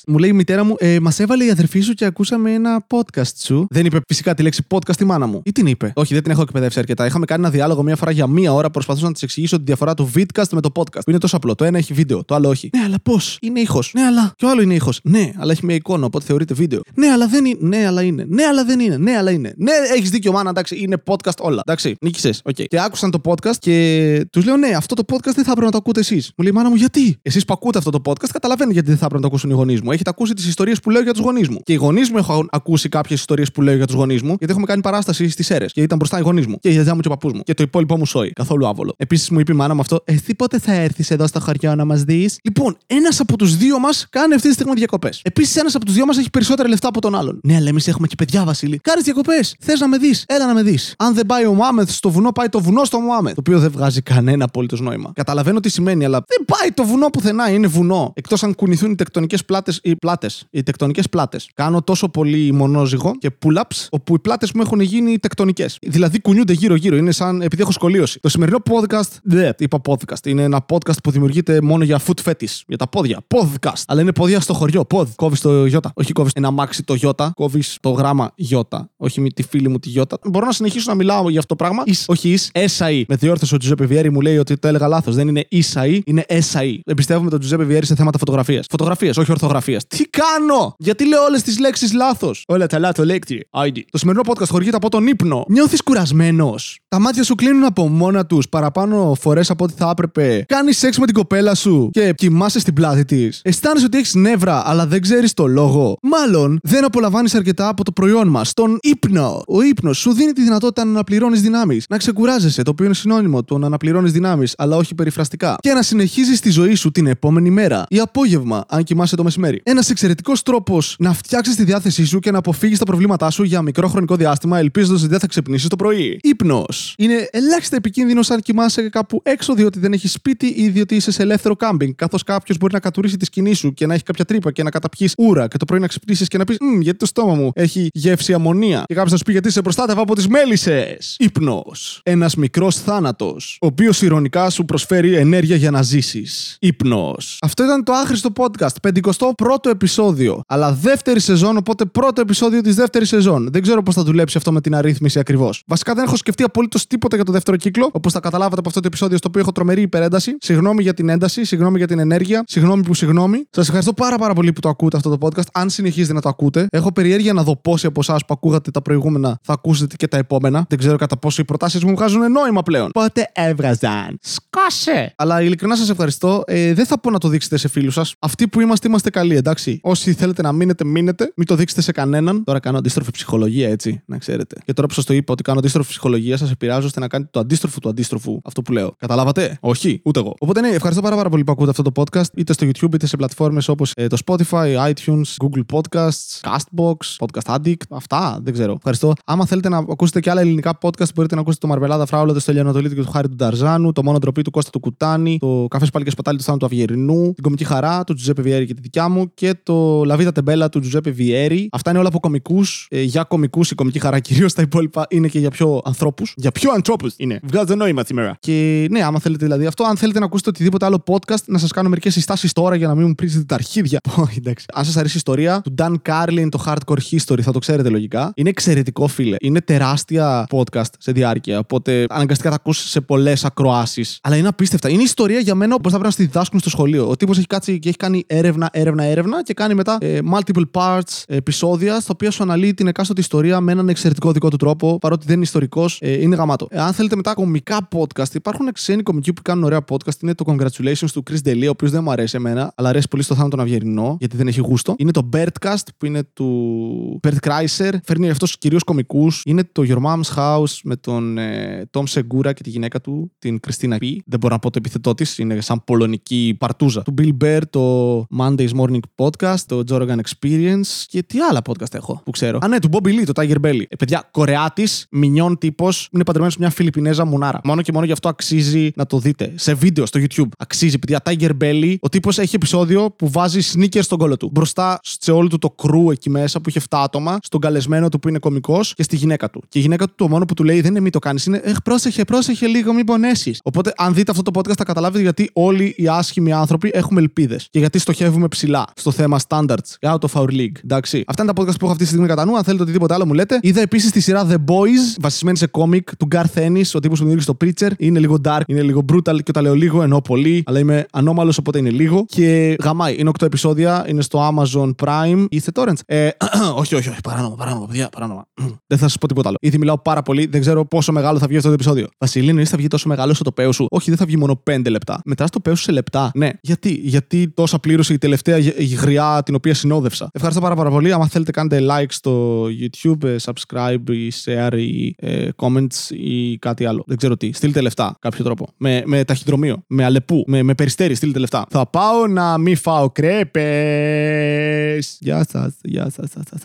Μου 0.08 0.18
λέει 0.18 0.30
η 0.30 0.34
μητέρα 0.34 0.64
μου, 0.64 0.76
ε, 0.80 1.00
μας 1.00 1.20
έβαλε 1.20 1.46
η 1.46 1.50
αδερφή 1.50 1.80
σου 1.80 1.94
και 1.94 2.06
ακούσαμε 2.06 2.54
ένα 2.54 2.86
podcast 2.88 3.36
σου. 3.38 3.68
Δεν 3.70 3.86
είπε 3.86 4.00
φυσικά 4.08 4.34
τη 4.34 4.44
λέξη 4.44 4.66
podcast 4.68 5.02
η 5.02 5.04
μάνα 5.04 5.26
μου. 5.26 5.42
Ή 5.46 5.52
την 5.52 5.68
είπε. 5.68 5.92
Όχι, 5.96 6.14
δεν 6.14 6.24
την 6.24 6.32
έχω 6.32 6.42
εκπαιδεύσει 6.42 6.80
αρκετά. 6.80 7.06
Είχαμε 7.06 7.26
κάνει 7.26 7.42
ένα 7.42 7.52
διάλογο 7.52 7.84
μία 7.84 7.96
φορά 7.96 8.12
για 8.12 8.28
μία 8.28 8.54
ώρα. 8.54 8.70
Προσπαθούσα 8.70 9.06
να 9.06 9.14
της 9.14 9.22
εξηγήσω 9.22 9.58
τη 9.58 9.64
διαφορά 9.64 9.94
του 9.94 10.12
vidcast 10.16 10.50
με 10.52 10.62
το 10.62 10.70
podcast. 10.76 11.02
Που 11.04 11.10
είναι 11.10 11.20
τόσο 11.20 11.36
απλό. 11.36 11.56
Το 11.56 11.64
ένα 11.64 11.78
έχει 11.78 11.94
βίντεο, 11.94 12.24
το 12.24 12.36
άλλο 12.36 12.50
όχι. 12.50 12.70
Ναι, 12.78 12.84
αλλά 12.84 12.98
πώς; 13.04 13.38
Είναι 13.42 13.60
ήχος. 13.60 13.92
Ναι, 13.94 14.02
αλλά. 14.02 14.34
Και 14.36 14.46
ο 14.46 14.50
άλλο 14.50 14.62
είναι 14.62 14.74
ήχος. 14.74 15.00
Ναι, 15.04 15.32
αλλά 15.38 15.52
έχει 15.52 15.66
μια 15.66 15.76
εικόνα, 15.76 16.06
οπότε 16.06 16.26
θεωρείται 16.26 16.54
βίντεο. 16.54 16.82
Ναι, 16.96 17.08
αλλά 17.08 17.28
δεν 17.28 17.46
είναι. 17.46 17.58
Ναι, 17.62 17.86
αλλά 17.86 18.02
είναι. 18.02 18.26
Ναι, 18.30 18.44
αλλά 18.44 18.66
δεν 18.66 18.80
είναι. 18.80 18.98
Ναι, 18.98 19.12
αλλά 19.18 19.32
είναι. 19.32 19.54
Ναι, 19.58 19.72
έχεις 19.96 20.10
δίκιο, 20.10 20.32
μάνα, 20.32 20.50
εντάξει, 20.50 20.76
είναι 20.82 21.04
podcast 21.06 21.38
όλα. 21.40 21.62
Εντάξει, 21.66 21.96
νίκησες. 22.02 22.42
Okay. 22.50 22.66
Και 22.68 22.80
άκουσαν 22.82 23.12
το 23.12 23.22
podcast 23.24 23.56
και 23.60 24.28
τους 24.32 24.46
λέω, 24.46 24.58
Ναι, 24.58 24.68
αυτό 24.68 24.96
το 24.96 25.04
podcast 25.08 25.34
δεν 25.36 25.44
θα 25.44 25.52
έπρεπε 25.52 25.66
να 25.66 25.72
το 25.72 25.78
ακούτε 25.78 26.00
εσείς. 26.00 26.32
Μου 26.38 26.44
λέει, 26.44 26.54
Μάνα 26.54 26.70
μου, 26.70 26.76
γιατί; 26.76 27.20
Εσείς 27.22 27.46
που 27.46 27.54
ακούτε 27.54 27.78
αυτό 27.78 27.90
το 27.90 28.02
podcast, 28.06 28.30
καταλαβαίνετε 28.32 28.74
γιατί 28.74 28.88
δεν 28.90 28.98
θα 28.98 29.06
έπρεπε 29.06 29.24
να 29.24 29.30
το 29.30 29.36
ακούσουν 29.36 29.50
οι 29.50 29.54
γονείς 29.54 29.82
μου. 29.82 29.91
Έχετε 29.92 30.10
ακούσει 30.10 30.34
τις 30.34 30.48
ιστορίες 30.48 30.80
που 30.80 30.90
λέω 30.90 31.02
για 31.02 31.14
τους 31.14 31.22
γονείς 31.22 31.50
μου. 31.50 31.60
Και 31.64 31.74
οι 31.74 31.76
γονείς 31.76 32.10
μου 32.10 32.18
έχουν 32.18 32.48
ακούσει 32.52 32.90
κάποιες 32.90 33.20
ιστορίες 33.20 33.52
που 33.52 33.62
λέω 33.62 33.76
για 33.76 33.86
τους 33.86 33.96
γονείς 33.96 34.22
μου, 34.22 34.36
γιατί 34.38 34.52
έχουμε 34.52 34.66
κάνει 34.66 34.82
παράσταση 34.82 35.30
στις 35.30 35.50
αίρε. 35.50 35.66
Και 35.66 35.82
ήταν 35.82 35.98
μπροστά 35.98 36.18
οι 36.18 36.22
γονείς 36.22 36.48
μου. 36.48 36.58
Και 36.60 36.70
η 36.70 36.72
γιαγιά 36.72 36.96
μου 36.96 37.02
και 37.02 37.08
ο 37.08 37.12
παππούς 37.12 37.34
μου. 37.34 37.42
Και 37.44 37.54
το 37.54 37.64
υπόλοιπο 37.64 37.98
μου 37.98 38.06
σόι. 38.06 38.32
Καθόλου 38.32 38.68
άβολο. 38.68 38.94
Επίσης 38.98 39.30
μου 39.30 39.40
είπε 39.40 39.52
η 39.52 39.56
μάνα 39.56 39.74
μου 39.74 39.82
αυτό, 39.82 40.02
Εσύ 40.06 40.36
πότε 40.36 40.60
θα 40.60 40.74
έρθεις 40.74 41.12
εδώ 41.12 41.28
στο 41.28 41.40
χωριό 41.40 41.76
να 41.76 41.86
μας 41.86 42.04
δεις; 42.04 42.40
Λοιπόν, 42.44 42.78
ένας 42.88 43.20
από 43.20 43.38
τους 43.38 43.58
δύο 43.58 43.80
μας 43.80 44.08
κάνει 44.10 44.34
αυτή 44.34 44.48
τη 44.48 44.54
στιγμή 44.54 44.74
διακοπές. 44.74 45.22
Επίσης 45.24 45.56
ένας 45.56 45.76
από 45.76 45.86
τους 45.86 45.94
δύο 45.94 46.06
μας 46.06 46.18
έχει 46.18 46.30
περισσότερα 46.30 46.70
λεφτά 46.70 46.88
από 46.88 47.02
τον 47.02 47.16
άλλον. 47.16 47.40
Ναι, 47.44 47.56
αλλά 47.56 47.68
εμείς 47.70 47.88
έχουμε 47.88 48.08
και 48.08 48.16
παιδιά, 48.16 48.44
Βασίλη. 48.44 48.80
Κάνεις 48.84 49.04
διακοπές. 49.04 49.56
Θες 49.60 49.80
να 49.80 49.88
με 49.88 49.98
δεις; 49.98 50.26
Έλα 50.28 50.48
να 50.48 50.54
με 50.54 50.64
δεις. 50.64 50.94
Αν 50.98 51.14
δεν 51.14 51.26
πάει 51.26 51.46
ο 51.46 51.54
Μουάμεθ 51.54 51.90
στο 51.90 52.10
βουνό, 52.10 52.32
πάει 52.32 52.50
το 52.50 52.60
βουνό 52.60 52.84
στο 52.84 53.00
Μουάμεθ. 53.00 53.34
Το 53.34 53.40
οποίο 53.40 53.60
δεν 53.60 53.72
βγάζει 53.72 54.02
κανένα 54.02 54.46
απόλυτο 54.46 54.78
νόημα. 54.82 55.12
Καταλαβαίνω 55.16 55.60
τι 55.60 55.70
σημαίνει, 55.70 56.06
αλλά 56.06 56.24
δεν 56.28 56.46
πάει 56.46 56.72
το 56.72 56.84
βουνό 56.84 57.10
πουθενά. 57.10 57.52
Είναι 57.52 57.68
βουνό. 57.68 58.12
Εκτός 58.16 58.44
αν 58.44 58.56
κουνηθούν 58.56 58.92
οι 58.92 58.96
τεκτονικές 58.96 59.46
πλάτες 59.46 59.80
ή 59.82 59.96
πλάτες. 59.96 60.46
Οι 60.50 60.64
τεκτονικές 60.64 61.10
πλάτες. 61.10 61.50
Κάνω 61.54 61.82
τόσο 61.82 62.10
πολύ 62.10 62.52
μονόζυγο 62.52 63.12
και 63.18 63.32
pull-ups, 63.46 63.88
όπου 63.90 64.16
οι 64.16 64.20
πλάτες 64.20 64.52
μου 64.52 64.62
έχουν 64.62 64.80
γίνει 64.80 65.20
τεκτονικές. 65.20 65.78
Δηλαδή 65.82 66.22
κουνιούνται 66.22 66.54
γύρω-γύρω. 66.54 66.96
Είναι 66.96 67.12
σαν 67.12 67.42
επειδή 67.42 67.62
έχω 67.62 67.72
σχολείωση. 67.72 68.20
Το 68.20 68.30
σημερινό 68.30 68.58
podcast, 68.70 69.10
δεν 69.24 69.56
είπα 69.58 69.82
podcast. 69.88 70.28
Είναι 70.28 70.44
ένα 70.44 70.66
podcast 70.74 71.04
που 71.04 71.12
δημιουργείται 71.12 71.62
μόνο 71.62 71.84
για 71.84 72.00
foot 72.08 72.30
fetish. 72.30 72.62
Για 72.68 72.78
τα 72.78 72.88
πόδια. 72.88 73.20
Podcast. 73.28 73.84
Αλλά 73.88 74.02
είναι 74.02 74.14
πόδια 74.14 74.40
στο 74.40 74.54
χωριό. 74.54 74.86
Pod. 74.90 75.08
Κόβεις 75.16 75.40
το 75.40 75.66
γιώτα. 75.66 75.92
Όχι 75.94 76.12
κόβεις 76.12 76.32
ένα 76.36 76.52
μάξι 76.52 76.84
το 76.84 76.94
γιώτα. 76.94 77.32
Κόβεις 77.36 77.78
το 77.82 77.90
γράμμα 77.90 78.32
γιώτα. 78.36 78.90
Όχι 78.98 79.22
με 79.22 79.30
τη 79.30 79.44
φίλη 79.44 79.68
μου 79.68 79.80
τη 79.80 79.90
γιώτα. 79.90 80.18
Μπορώ 80.24 80.46
να 80.46 80.52
συνεχίσω 80.52 80.86
να 80.90 80.96
μιλάω 80.96 81.30
για 81.30 81.40
αυτό 81.40 81.56
το 81.56 81.64
πράγμα. 81.64 81.84
Εις, 81.86 82.06
όχι 82.08 82.30
εις. 82.32 82.52
SAE. 82.54 83.04
Με 83.08 83.16
διόρθωσε 83.16 83.56
ο 83.56 83.58
Τζουζέπε 83.58 83.86
Βιέρη 83.86 84.12
μου 84.12 84.22
λέει 84.22 84.38
ότι 84.38 84.58
το 84.58 84.68
έλεγα 84.68 84.88
λάθος. 84.88 85.16
Δεν 85.16 85.28
είναι 85.28 85.48
SAE, 85.74 86.00
είναι 86.06 86.26
SAE. 86.28 86.80
Εμπιστεύομαι 86.86 87.30
τον 87.30 87.40
Τζουζέπε 87.40 87.64
Βιέρη 87.64 87.86
σε 87.86 87.96
θέματα 87.96 88.18
φωτογραφίας. 88.18 88.66
Φωτογραφίες, 88.70 89.18
όχι 89.18 89.32
ορθογραφία. 89.32 89.71
Ορθογραφία. 89.76 89.80
Τι 89.88 90.04
κάνω! 90.04 90.76
Γιατί 90.78 91.08
λέω 91.08 91.24
όλες 91.24 91.42
τις 91.42 91.60
λέξεις 91.60 91.94
λάθος; 91.94 92.44
Όλα 92.48 92.68
τα 92.68 92.80
λάθος 92.80 93.06
λέξη. 93.06 93.48
ID. 93.52 93.80
Το 93.92 93.98
σημερινό 93.98 94.24
podcast 94.28 94.48
χορηγείται 94.50 94.76
από 94.76 94.90
τον 94.90 95.08
ύπνο. 95.08 95.46
Νιώθεις 95.48 95.84
κουρασμένος. 95.84 96.80
Τα 96.88 97.00
μάτια 97.00 97.24
σου 97.24 97.36
κλείνουν 97.36 97.64
από 97.64 97.88
μόνα 97.88 98.26
τους 98.26 98.50
παραπάνω 98.50 99.18
φορές 99.22 99.50
από 99.50 99.64
ό,τι 99.64 99.74
θα 99.78 99.90
έπρεπε. 99.90 100.46
Κάνεις 100.48 100.78
σεξ 100.78 100.98
με 100.98 101.06
την 101.06 101.16
κοπέλα 101.16 101.56
σου 101.56 101.90
και 101.92 102.14
κοιμάσαι 102.16 102.60
στην 102.60 102.74
πλάτη 102.74 103.06
της. 103.06 103.42
Αισθάνεσαι 103.44 103.86
ότι 103.86 103.98
έχεις 103.98 104.14
νεύρα, 104.14 104.70
αλλά 104.70 104.88
δεν 104.88 105.02
ξέρεις 105.02 105.34
το 105.34 105.48
λόγο. 105.48 105.98
Μάλλον 106.02 106.60
δεν 106.64 106.84
απολαμβάνεις 106.84 107.36
αρκετά 107.36 107.68
από 107.68 107.84
το 107.84 107.92
προϊόν 107.92 108.28
μας, 108.28 108.54
τον 108.54 108.78
ύπνο. 108.82 109.42
Ο 109.48 109.62
ύπνος 109.62 109.98
σου 109.98 110.14
δίνει 110.14 110.32
τη 110.32 110.42
δυνατότητα 110.42 110.86
να 110.86 110.92
αναπληρώνεις 110.92 111.42
δυνάμεις, 111.42 111.86
να 111.90 111.98
ξεκουράζεσαι, 111.98 112.62
το 112.62 112.72
οποίο 112.72 112.86
είναι 112.86 112.94
συνώνυμο 112.94 113.44
του 113.44 113.60
να 113.60 113.66
αναπληρώνεις 113.66 114.12
δυνάμεις, 114.12 114.54
αλλά 114.58 114.76
όχι 114.76 114.96
περιφραστικά. 114.96 115.56
Και 115.60 115.74
να 115.74 115.82
συνεχίζεις 115.82 116.40
τη 116.40 116.50
ζωή 116.50 116.76
σου 116.76 116.92
την 116.92 117.08
επόμενη 117.08 117.50
μέρα 117.50 117.86
ή 117.90 118.00
απόγευμα, 118.00 118.64
αν 118.68 118.84
κοιμάσαι 118.84 119.16
το 119.16 119.24
μεσημέρι. 119.24 119.61
Ένας 119.64 119.90
εξαιρετικός 119.90 120.44
τρόπος 120.44 120.96
να 121.00 121.14
φτιάξεις 121.14 121.56
τη 121.56 121.64
διάθεσή 121.64 122.06
σου 122.06 122.20
και 122.20 122.32
να 122.32 122.38
αποφύγεις 122.38 122.80
τα 122.80 122.86
προβλήματά 122.86 123.30
σου 123.30 123.44
για 123.44 123.62
μικρό 123.62 123.88
χρονικό 123.88 124.16
διάστημα, 124.16 124.60
ελπίζοντας 124.60 125.02
ότι 125.02 125.10
δεν 125.10 125.20
θα 125.20 125.28
ξυπνήσεις 125.28 125.68
το 125.68 125.76
πρωί. 125.76 126.20
Ύπνο. 126.22 126.66
Είναι 126.98 127.28
ελάχιστα 127.32 127.76
επικίνδυνο 127.76 128.22
αν 128.30 128.42
κοιμάσαι 128.42 128.90
κάπου 128.90 129.22
έξω 129.24 129.54
διότι 129.54 129.80
δεν 129.80 129.94
έχεις 129.94 130.12
σπίτι 130.12 130.46
ή 130.46 130.70
διότι 130.70 130.96
είσαι 130.96 131.12
σε 131.12 131.22
ελεύθερο 131.22 131.56
κάμπινγκ. 131.56 131.94
Καθώς 131.96 132.24
κάποιος 132.24 132.58
μπορεί 132.58 132.74
να 132.74 132.80
κατουρίσει 132.80 133.18
τη 133.18 133.26
σκηνή 133.26 133.54
σου 133.54 133.74
και 133.74 133.86
να 133.86 133.94
έχει 133.94 134.04
κάποια 134.04 134.26
τρύπα 134.26 134.52
και 134.52 134.64
να 134.64 134.70
καταπιείς 134.70 135.14
ούρα 135.18 135.48
και 135.48 135.58
το 135.58 135.66
πρωί 135.66 135.80
να 135.80 135.88
ξυπνήσεις 135.88 136.28
και 136.28 136.38
να 136.38 136.44
πεις 136.44 136.58
Μmm, 136.62 136.82
γιατί 136.82 136.98
το 136.98 137.06
στόμα 137.06 137.34
μου 137.34 137.52
έχει 137.56 137.88
γεύση 137.94 138.34
αμμονία. 138.34 138.84
Και 138.86 138.94
κάποιος 138.94 139.12
θα 139.12 139.18
σου 139.18 139.24
πει 139.24 139.32
γιατί 139.32 139.52
σε 139.52 139.62
προστάτευα 139.62 140.02
από 140.02 140.16
τις 140.16 140.28
μέλισσες. 140.28 141.16
Υπνό. 141.20 141.64
Ένας 142.04 142.36
μικρός 142.36 142.76
θάνατος, 142.76 143.58
ο 143.62 143.66
οποίος 143.66 144.02
ηρωνικά 144.02 144.50
σου 144.50 144.66
προσφέρει 144.66 145.16
ενέργεια 145.16 145.56
για 145.56 145.72
να 145.72 145.82
ζήσεις. 145.82 146.58
Υπνό. 146.60 147.16
Αυτό 147.42 147.64
ήταν 147.64 147.84
το 147.84 147.92
άχρηστο 147.94 148.30
podcast. 148.36 148.76
51ο 148.82 149.30
επεισόδιο. 149.70 150.42
Αλλά 150.48 150.74
δεύτερη 150.74 151.20
σεζόν, 151.20 151.58
οπότε 151.58 151.86
πρώτο 151.86 152.22
επεισόδιο 152.22 152.62
της 152.62 152.76
δεύτερης 152.76 153.08
σεζόν. 153.08 153.50
Δεν 153.52 153.62
ξέρω 153.62 153.84
πώς 153.84 153.96
θα 153.96 154.04
δουλέψει 154.04 154.38
αυτό 154.38 154.52
με 154.52 154.62
την 154.62 154.76
αρρύθμιση 154.76 155.20
ακριβώς. 155.20 155.64
Βασικά 155.68 155.94
δεν 155.94 156.04
έχω 156.04 156.16
σκεφτεί 156.16 156.44
απολύτως 156.44 156.88
τίποτα 156.88 157.16
για 157.16 157.26
το 157.26 157.32
δεύτερο 157.32 157.58
κύκλο. 157.58 157.90
Όπως 157.92 158.14
θα 158.14 158.20
καταλάβατε 158.20 158.60
από 158.60 158.68
αυτό 158.68 158.82
το 158.82 158.88
επεισόδιο, 158.88 159.18
στο 159.18 159.28
οποίο 159.28 159.42
έχω 159.42 159.52
τρομερή 159.52 159.82
υπερένταση. 159.82 160.38
Συγγνώμη 160.40 160.82
για 160.82 160.94
την 160.94 161.10
ένταση, 161.10 161.46
συγγνώμη 161.46 161.78
για 161.78 161.88
την 161.88 162.00
ενέργεια, 162.00 162.44
συγγνώμη 162.48 162.84
που 162.84 162.94
συγγνώμη. 162.94 163.48
Σας 163.50 163.66
ευχαριστώ 163.66 163.94
πάρα, 163.94 164.18
πάρα 164.18 164.34
πολύ 164.34 164.54
που 164.54 164.60
το 164.60 164.70
ακούτε 164.70 164.98
αυτό 164.98 165.18
το 165.18 165.28
podcast. 165.28 165.48
Αν 165.54 165.70
συνεχίζετε 165.70 166.14
να 166.14 166.22
το 166.22 166.30
ακούτε, 166.30 166.68
έχω 166.72 166.92
περιέργεια 166.92 167.34
να 167.34 167.44
δω 167.44 167.56
πόσοι 167.56 167.86
από 167.86 168.00
εσάς 168.00 168.26
που 168.26 168.34
ακούγατε 168.34 168.72
τα 168.72 168.82
προηγούμενα 168.82 169.40
θα 169.42 169.54
ακούσετε 169.54 169.96
και 169.96 170.08
τα 170.08 170.18
επόμενα. 170.18 170.66
Δεν 170.70 170.78
ξέρω 170.78 170.98
κατά 170.98 171.18
πόσο 171.18 171.42
οι 171.42 171.46
προτάσεις 171.46 171.84
μου 171.84 171.96
βγάζουν 171.96 172.32
νόημα 172.32 172.62
πλέον. 172.62 172.90
Πότε 172.92 173.32
έβγαζαν. 173.34 174.20
Σκάσε! 174.22 175.14
Αλλά 175.16 175.42
ειλικρινά 175.42 175.76
σας 175.76 175.90
ευχαριστώ. 175.90 176.44
Ε, 176.46 176.74
δεν 176.74 176.86
θα 176.86 177.00
πω 177.00 177.10
να 177.10 177.18
το 177.18 177.28
δείξετε 177.28 177.58
σε 177.58 177.68
φίλους 177.68 177.94
σας. 177.94 178.16
Αυτοί 178.20 178.48
που 178.48 178.62
είμαστε, 178.62 178.88
είμαστε 178.88 179.10
καλοί, 179.10 179.36
εντάξει. 179.42 179.80
Όσοι 179.84 180.14
θέλετε 180.14 180.42
να 180.42 180.52
μείνετε, 180.52 180.86
μείνετε. 180.86 181.34
Μην 181.36 181.48
το 181.48 181.56
δείξετε 181.56 181.82
σε 181.82 181.92
κανέναν. 181.92 182.44
Τώρα 182.44 182.60
κάνω 182.60 182.78
αντίστροφη 182.78 183.12
ψυχολογία, 183.12 183.70
έτσι, 183.70 184.02
να 184.06 184.18
ξέρετε. 184.18 184.56
Και 184.66 184.74
τώρα 184.74 184.88
που 184.88 184.94
σας 184.94 185.06
το 185.06 185.14
είπα 185.14 185.34
ότι 185.34 185.44
κάνω 185.44 185.60
αντίστροφη 185.60 185.90
ψυχολογία, 185.90 186.38
σας 186.38 186.52
επηρεάζω 186.52 186.86
ώστε 186.86 187.00
να 187.00 187.08
κάνετε 187.08 187.30
το 187.34 187.40
αντίστροφο 187.40 187.80
του 187.80 187.90
αντίστροφου 187.90 188.40
αυτό 188.44 188.62
που 188.62 188.72
λέω. 188.72 188.96
Καταλάβατε; 188.98 189.58
Όχι, 189.62 190.02
ούτε 190.04 190.20
εγώ. 190.20 190.36
Οπότε 190.40 190.62
ναι, 190.62 190.68
ευχαριστώ 190.68 191.02
πάρα, 191.02 191.16
πάρα 191.16 191.30
πολύ 191.30 191.44
που 191.44 191.52
ακούτε 191.52 191.70
αυτό 191.70 191.82
το 191.82 191.92
podcast, 191.96 192.26
είτε 192.36 192.54
στο 192.54 192.68
YouTube 192.68 192.94
είτε 192.94 193.06
σε 193.06 193.18
πλατφόρμες 193.18 193.68
όπως 193.68 193.92
ε, 193.96 194.08
το 194.08 194.18
Spotify, 194.26 194.92
iTunes, 194.92 195.24
Google 195.44 195.64
Podcasts, 195.74 196.40
Castbox, 196.42 197.26
Podcast 197.26 197.56
Addict. 197.56 197.82
Αυτά 197.90 198.40
δεν 198.44 198.54
ξέρω. 198.54 198.74
Ευχαριστώ. 198.74 199.14
Άμα 199.26 199.46
θέλετε 199.46 199.70
να 199.70 199.78
ακούσετε 199.78 200.20
και 200.20 200.30
άλλα 200.30 200.42
ελληνικά 200.42 200.78
podcast, 200.82 201.14
μπορείτε 201.16 201.36
να 201.36 201.42
ακούσετε 201.42 201.68
το 201.68 201.72
Μαρβελάδα 201.74 202.06
Φράουλα, 202.06 202.34
το 202.34 202.40
Στελιανοτολίτη 202.40 202.96
και 202.96 203.02
το 203.02 203.12
Χάρη 203.12 203.28
του 203.28 203.36
Νταρζάνου, 203.36 203.92
το 203.92 204.04
Μόνο 204.04 204.20
Τροπή 204.20 204.42
του 204.42 204.52
Κώστα 204.52 204.70
του 204.70 204.80
Κουτάνη, 204.80 205.38
το 205.40 205.68
Καφές 205.70 205.90
Πάλι 205.90 206.06
και 206.06 206.12
Σπατάλι 206.12 206.38
του 206.38 206.44
Θάνου 206.44 206.58
του 206.58 206.66
Αυγερινού, 206.66 207.34
την 207.34 207.44
Κομική 207.44 207.64
Χαρά 207.64 208.04
του 208.04 208.14
Τζουζέπε 208.14 208.42
Βιέρη 208.42 208.66
και 208.66 208.74
τη 208.74 208.82
δικιά 208.82 209.10
μου 209.10 209.31
και 209.34 209.54
το 209.64 210.04
Λαβίδα 210.04 210.32
Τεμπέλα 210.32 210.70
του 210.70 210.80
Τζουζέπε 210.80 211.10
Βιέρη. 211.10 211.70
Αυτά 211.72 211.90
είναι 211.90 212.00
όλα 212.00 212.08
από 212.08 212.20
κομικούς. 212.20 212.88
Ε, 212.90 213.02
για 213.02 213.24
κομικούς 213.24 213.72
η 213.72 213.76
Κομική 213.76 214.00
Χαρά 214.00 214.20
κυρίως. 214.20 214.54
Τα 214.54 214.62
υπόλοιπα 214.62 215.06
είναι 215.10 215.28
και 215.28 215.40
για 215.40 215.50
πιο 215.50 215.82
ανθρώπους. 215.84 216.34
Για 216.36 216.52
πιο 216.52 216.72
ανθρώπους 216.72 217.14
είναι. 217.18 217.40
Βγάζω 217.44 217.76
νόημα 217.76 218.04
σήμερα. 218.06 218.38
Και 218.40 218.88
ναι, 218.92 219.04
άμα 219.04 219.20
θέλετε 219.20 219.46
δηλαδή 219.46 219.66
αυτό, 219.66 219.84
αν 219.84 219.98
θέλετε 219.98 220.20
να 220.20 220.26
ακούσετε 220.26 220.50
οτιδήποτε 220.50 220.86
άλλο 220.86 221.04
podcast, 221.08 221.44
να 221.46 221.58
σας 221.58 221.72
κάνω 221.72 221.90
μερικές 221.90 222.14
συστάσεις 222.14 222.52
τώρα 222.52 222.76
για 222.76 222.88
να 222.88 222.96
μην 222.96 223.08
μου 223.08 223.16
πρίσετε 223.16 223.44
τα 223.44 223.56
αρχίδια. 223.56 224.00
εντάξει. 224.38 224.66
Αν 224.74 224.86
σας 224.86 224.98
αρέσει 224.98 225.14
η 225.14 225.18
ιστορία 225.18 225.62
του 225.62 225.74
Dan 225.78 225.94
Carlin, 226.10 226.48
το 226.52 226.64
Hardcore 226.66 227.00
History, 227.12 227.42
θα 227.42 227.52
το 227.52 227.60
ξέρετε 227.60 227.90
λογικά. 227.90 228.32
Είναι 228.36 228.50
εξαιρετικό, 228.50 229.08
φίλε. 229.08 229.36
Είναι 229.40 229.62
τεράστια 229.62 230.48
podcast 230.52 230.92
σε 230.98 231.12
διάρκεια. 231.12 231.60
Οπότε 231.60 232.06
αναγκαστικά 232.10 232.50
θα 232.50 232.56
ακούσεις 232.56 232.90
σε 232.90 233.02
πολλές 233.02 233.46
ακροάσεις. 233.46 234.20
Αλλά 234.22 234.36
είναι 234.36 234.48
απίστευτα. 234.48 234.90
Είναι 234.90 235.04
ιστορία 235.04 235.40
για 235.40 235.56
μένα 235.56 235.76
όπως 235.76 235.92
θα 235.92 235.98
πρέπει 235.98 236.06
να 236.06 236.12
στη 236.12 236.24
διδάσκουν 236.24 236.60
στο 236.60 236.70
σχολείο. 236.70 237.10
Ο 237.10 237.16
τύπος 237.16 237.38
έχει 237.38 237.48
κάτσει 237.48 237.80
και 237.80 237.88
έχει 237.88 237.98
κάνει 237.98 238.24
έρευνα, 238.28 238.70
έρευνα, 238.72 239.04
έρευνα 239.12 239.44
και 239.44 239.54
κάνει 239.54 239.74
μετά 239.74 239.98
ε, 240.02 240.20
multiple 240.34 240.64
parts 240.72 241.24
επεισόδια 241.28 242.00
στα 242.00 242.12
οποία 242.14 242.32
σου 242.32 242.44
αναλύει 242.44 242.74
την 242.74 242.88
εκάστοτε 242.88 243.22
ιστορία 243.22 243.62
με 243.62 243.72
έναν 243.72 243.90
εξαιρετικό 243.90 244.32
δικό 244.32 244.50
του 244.50 244.58
τρόπο. 244.58 244.98
Παρότι 244.98 245.26
δεν 245.26 245.36
είναι 245.36 245.44
ιστορικός, 245.44 245.98
ε, 246.02 246.22
είναι 246.22 246.36
γαμάτο. 246.36 246.68
Ε, 246.70 246.80
αν 246.80 246.94
θέλετε 246.94 247.16
μετά 247.16 247.34
κομικά 247.34 247.88
podcast, 247.96 248.34
υπάρχουν 248.34 248.72
ξένοι 248.72 249.04
κομικοί 249.04 249.34
που 249.34 249.42
κάνουν 249.42 249.64
ωραία 249.64 249.84
podcast. 249.90 250.22
Είναι 250.22 250.36
το 250.36 250.46
Congratulations 250.48 251.10
του 251.14 251.24
Chris 251.30 251.50
Delia, 251.50 251.66
ο 251.66 251.70
οποίος 251.70 251.92
δεν 251.92 252.04
μου 252.04 252.12
αρέσει 252.12 252.36
εμένα, 252.36 252.74
αλλά 252.76 252.90
αρέσει 252.90 253.08
πολύ 253.08 253.24
στο 253.24 253.36
θάνατο 253.36 253.56
τον 253.56 253.66
Αυγερινό, 253.66 254.16
γιατί 254.20 254.38
δεν 254.38 254.48
έχει 254.48 254.60
γούστο. 254.60 254.96
Είναι 254.98 255.12
το 255.12 255.30
Birdcast 255.34 255.86
που 255.98 256.06
είναι 256.06 256.24
του 256.34 257.20
Bert 257.28 257.48
Kreiser. 257.48 257.94
Φέρνει 258.04 258.30
αυτό 258.30 258.46
κυρίως 258.60 258.84
κομικούς. 258.84 259.42
Είναι 259.46 259.64
το 259.72 259.84
Your 259.88 259.98
Mom's 260.06 260.36
House 260.36 260.80
με 260.84 260.96
τον 260.96 261.38
ε, 261.38 261.90
Tom 261.92 262.04
Segura 262.04 262.54
και 262.54 262.64
τη 262.64 262.70
γυναίκα 262.70 263.02
του, 263.02 263.32
την 263.40 263.60
Christina 263.68 263.94
P. 263.94 264.16
Δεν 264.26 264.40
μπορώ 264.40 264.54
να 264.54 264.60
πω 264.60 264.70
το 264.70 264.78
επιθετό 264.78 265.14
της, 265.14 265.38
είναι 265.38 265.62
σαν 265.62 265.84
πολωνική 265.84 266.56
παρτούζα. 266.60 267.02
Του 267.02 267.14
Bill 267.18 267.44
Bear, 267.44 267.62
το 267.70 268.26
Monday's 268.38 268.70
Morning 268.80 269.00
Podcast, 269.16 269.60
το 269.66 269.84
Jorogan 269.90 270.16
Experience 270.16 270.88
και 271.08 271.24
τι 271.24 271.40
άλλα 271.40 271.62
podcast 271.70 271.94
έχω 271.94 272.22
που 272.26 272.32
ξέρω. 272.32 272.60
Α, 272.62 272.68
ναι, 272.68 272.80
του 272.80 272.90
Bobby 272.92 273.08
Lee, 273.08 273.24
το 273.26 273.42
Tiger 273.42 273.56
Belly. 273.66 273.82
Ε, 273.88 273.96
παιδιά, 273.96 274.28
Κορεάτης, 274.32 275.08
μηνιόν 275.12 275.58
τύπος, 275.58 276.10
είναι 276.12 276.24
παντρεμένος 276.24 276.54
σε 276.54 276.60
μια 276.62 276.70
Φιλιππινέζα 276.70 277.26
μουνάρα. 277.26 277.60
Μόνο 277.64 277.82
και 277.82 277.92
μόνο 277.92 278.06
γι' 278.06 278.12
αυτό 278.12 278.30
αξίζει 278.30 278.92
να 278.96 279.06
το 279.06 279.20
δείτε. 279.20 279.52
Σε 279.56 279.74
βίντεο 279.74 280.06
στο 280.06 280.20
YouTube. 280.20 280.48
Αξίζει, 280.58 281.00
παιδιά. 281.00 281.22
Tiger 281.26 281.52
Belly, 281.62 281.96
ο 282.00 282.10
τύπος 282.10 282.38
έχει 282.38 282.56
επεισόδιο 282.56 283.12
που 283.12 283.30
βάζει 283.30 283.60
sneakers 283.74 284.04
στον 284.04 284.18
κόλλο 284.18 284.38
του. 284.38 284.50
Μπροστά 284.52 285.00
σε 285.02 285.32
όλο 285.32 285.48
του 285.48 285.58
το 285.58 285.70
κρού 285.70 286.12
εκεί 286.12 286.30
μέσα 286.30 286.62
που 286.62 286.70
είχε 286.70 286.80
7 286.90 286.98
άτομα, 287.04 287.38
στον 287.42 287.60
καλεσμένο 287.60 288.10
του 288.10 288.20
που 288.20 288.30
είναι 288.30 288.40
κωμικός 288.40 288.94
και 288.94 289.04
στη 289.04 289.16
γυναίκα 289.16 289.50
του. 289.50 289.64
Και 289.70 289.80
η 289.80 289.82
γυναίκα 289.82 290.06
του 290.06 290.14
το 290.16 290.28
μόνο 290.28 290.46
που 290.46 290.54
του 290.54 290.64
λέει 290.64 290.82
δεν 290.82 290.92
είναι 290.92 291.00
μη 291.00 291.10
το 291.10 291.20
κάνεις, 291.20 291.46
είναι 291.46 291.62
Εχ, 291.64 291.82
πρόσεχε, 291.84 292.24
πρόσεχε 292.24 292.68
λίγο, 292.68 292.94
μην 292.94 293.06
πονέσεις. 293.06 293.60
Οπότε, 293.64 293.94
αν 293.98 294.14
δείτε 294.14 294.32
αυτό 294.32 294.52
το 294.52 294.60
podcast, 294.60 294.76
θα 294.78 294.84
καταλάβετε 294.84 295.22
γιατί 295.24 295.50
όλοι 295.54 295.94
οι 295.98 296.08
άσχημοι 296.08 296.52
άνθρωποι 296.52 296.92
έχουμε 296.94 297.20
ελπίδες. 297.20 297.68
Και 297.70 297.80
γιατί 297.80 298.00
στοχεύουμε 298.00 298.48
ψηλά 298.48 298.86
στο 298.96 299.12
θέμα 299.12 299.40
standards, 299.48 300.10
out 300.10 300.18
of 300.20 300.42
our 300.42 300.50
league. 300.50 300.76
Εντάξει. 300.84 301.24
Αυτά 301.28 301.44
είναι 301.44 301.54
τα 301.54 301.62
podcast 301.62 301.76
που 301.80 301.82
έχω 301.82 301.92
αυτή 301.92 302.04
τη 302.04 302.10
στιγμή 302.10 302.28
κατά 302.28 302.46
νου. 302.46 302.58
Αν 302.58 302.64
θέλετε 302.64 302.84
οτιδήποτε 302.84 303.14
άλλο 303.14 303.26
μου 303.26 303.34
λέτε. 303.34 303.60
Είδα 303.62 303.82
επίσης 303.82 304.12
τη 304.12 304.20
σειρά 304.20 304.48
The 304.50 304.56
Boys, 304.56 305.20
βασισμένη 305.20 305.58
σε 305.58 305.68
κόμικ 305.68 306.16
του 306.16 306.28
Garth 306.32 306.54
Ennis, 306.54 306.86
ο 306.94 307.00
τύπος 307.00 307.20
που 307.20 307.26
δημιούργησε 307.26 307.54
το 307.54 307.58
Preacher. 307.66 307.92
Είναι 307.98 308.20
λίγο 308.20 308.38
dark, 308.44 308.62
είναι 308.68 308.82
λίγο 308.82 309.06
brutal 309.14 309.36
και 309.36 309.44
όταν 309.48 309.64
λέω 309.64 309.76
λίγο 309.76 310.02
εννοώ 310.02 310.22
πολύ, 310.22 310.64
αλλά 310.66 310.80
είμαι 310.80 311.06
ανώμαλος 311.12 311.58
οπότε 311.58 311.78
είναι 311.78 311.90
λίγο. 311.90 312.26
Και 312.28 312.76
γαμάει. 312.84 313.16
Είναι 313.18 313.32
8 313.40 313.46
επεισόδια, 313.46 314.06
είναι 314.08 314.22
στο 314.22 314.54
Amazon 314.54 314.92
Prime. 315.04 315.46
Είστε 315.50 315.72
torrents. 315.74 316.00
Ε, 316.06 316.30
όχι, 316.82 316.96
όχι, 316.96 317.10
όχι, 317.10 317.22
παράνομα, 317.24 317.56
παράνομα, 317.56 317.86
παιδιά, 317.86 318.10
παράνομα. 318.10 318.46
δεν 318.88 318.98
θα 318.98 319.08
σας 319.08 319.18
πω 319.18 319.28
τίποτα 319.28 319.48
άλλο. 319.48 319.58
Ήδη 319.62 319.78
μιλάω 319.78 319.98
πάρα 319.98 320.22
πολύ, 320.22 320.46
δεν 320.46 320.62
ξέρω 320.62 320.86
πόσο 320.86 321.12
μεγάλο 321.12 321.40
θα 321.40 321.48
βγει 321.48 321.56
αυτό 321.56 321.68
το 321.68 321.74
επεισόδιο. 321.74 322.08
Βασιλίνο, 322.18 322.66
θα 322.66 322.78
βγει 322.78 322.88
τόσο 322.88 323.08
μεγάλο 323.08 323.34
στο 323.34 323.44
το 323.44 323.52
πέο 323.52 323.72
σου; 323.72 323.86
Όχι, 323.90 324.10
δεν 324.10 324.20
θα 324.20 324.26
βγει 324.26 324.38
μόνο 324.38 324.64
5 324.70 324.86
λεπτά. 324.90 325.22
Μετά 325.26 325.48
στο 325.48 325.60
πέο 325.60 325.76
σου 325.76 325.84
σε 325.84 325.92
λεπτά. 325.92 326.32
Ναι. 326.34 326.50
Γιατί, 326.62 327.00
γιατί 327.04 327.50
τόσα 327.50 327.80
πλήρωσε 327.80 328.14
η 328.14 328.18
τελευταία 328.18 328.58
γριά 328.86 329.42
την 329.46 329.56
οποία 329.56 329.74
συνόδευσα. 329.74 330.30
Ευχαριστώ 330.34 330.62
πάρα, 330.62 330.76
πάρα 330.76 330.90
πολύ. 330.90 331.14
Αν 331.14 331.28
θέλετε, 331.28 331.52
κάντε 331.52 331.80
like 331.90 332.10
στο 332.10 332.66
YouTube, 332.66 333.24
ε, 333.24 333.36
subscribe 333.44 334.10
ή 334.10 334.32
share 334.46 334.78
ή 334.78 335.16
ε, 335.18 335.48
comments 335.56 336.10
ή 336.10 336.58
κάτι 336.58 336.86
άλλο. 336.86 337.04
Δεν 337.08 337.18
ξέρω 337.18 337.38
τι. 337.38 337.54
Στείλτε 337.54 337.82
λεφτά 337.82 338.16
κάποιο 338.20 338.44
τρόπο. 338.44 338.68
Με, 338.78 339.04
με 339.06 339.24
ταχυδρομείο, 339.24 339.84
με 339.88 340.04
αλεπού, 340.04 340.44
με, 340.48 340.64
με 340.64 340.74
περιστέρι, 340.74 341.16
στείλτε 341.16 341.40
λεφτά. 341.40 341.66
Θα 341.70 341.88
πάω 341.88 342.28
να 342.28 342.58
μη 342.58 342.76
φάω 342.76 343.10
κρέπες. 343.10 345.18
Γεια 345.20 345.46
σας, 345.50 345.74
γεια 345.82 346.10
σας, 346.10 346.30
γεια 346.34 346.44
σας. 346.50 346.62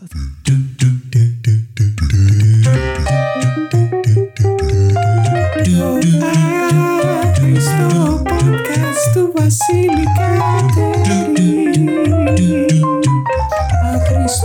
Στο 7.59 8.23
podcast 8.25 9.13
του 9.15 9.33
Βασίλη 9.35 10.05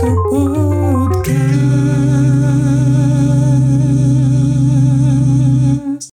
Κατέρη 0.02 0.16
Άχρηστο 0.22 0.62
podcast 0.62 0.71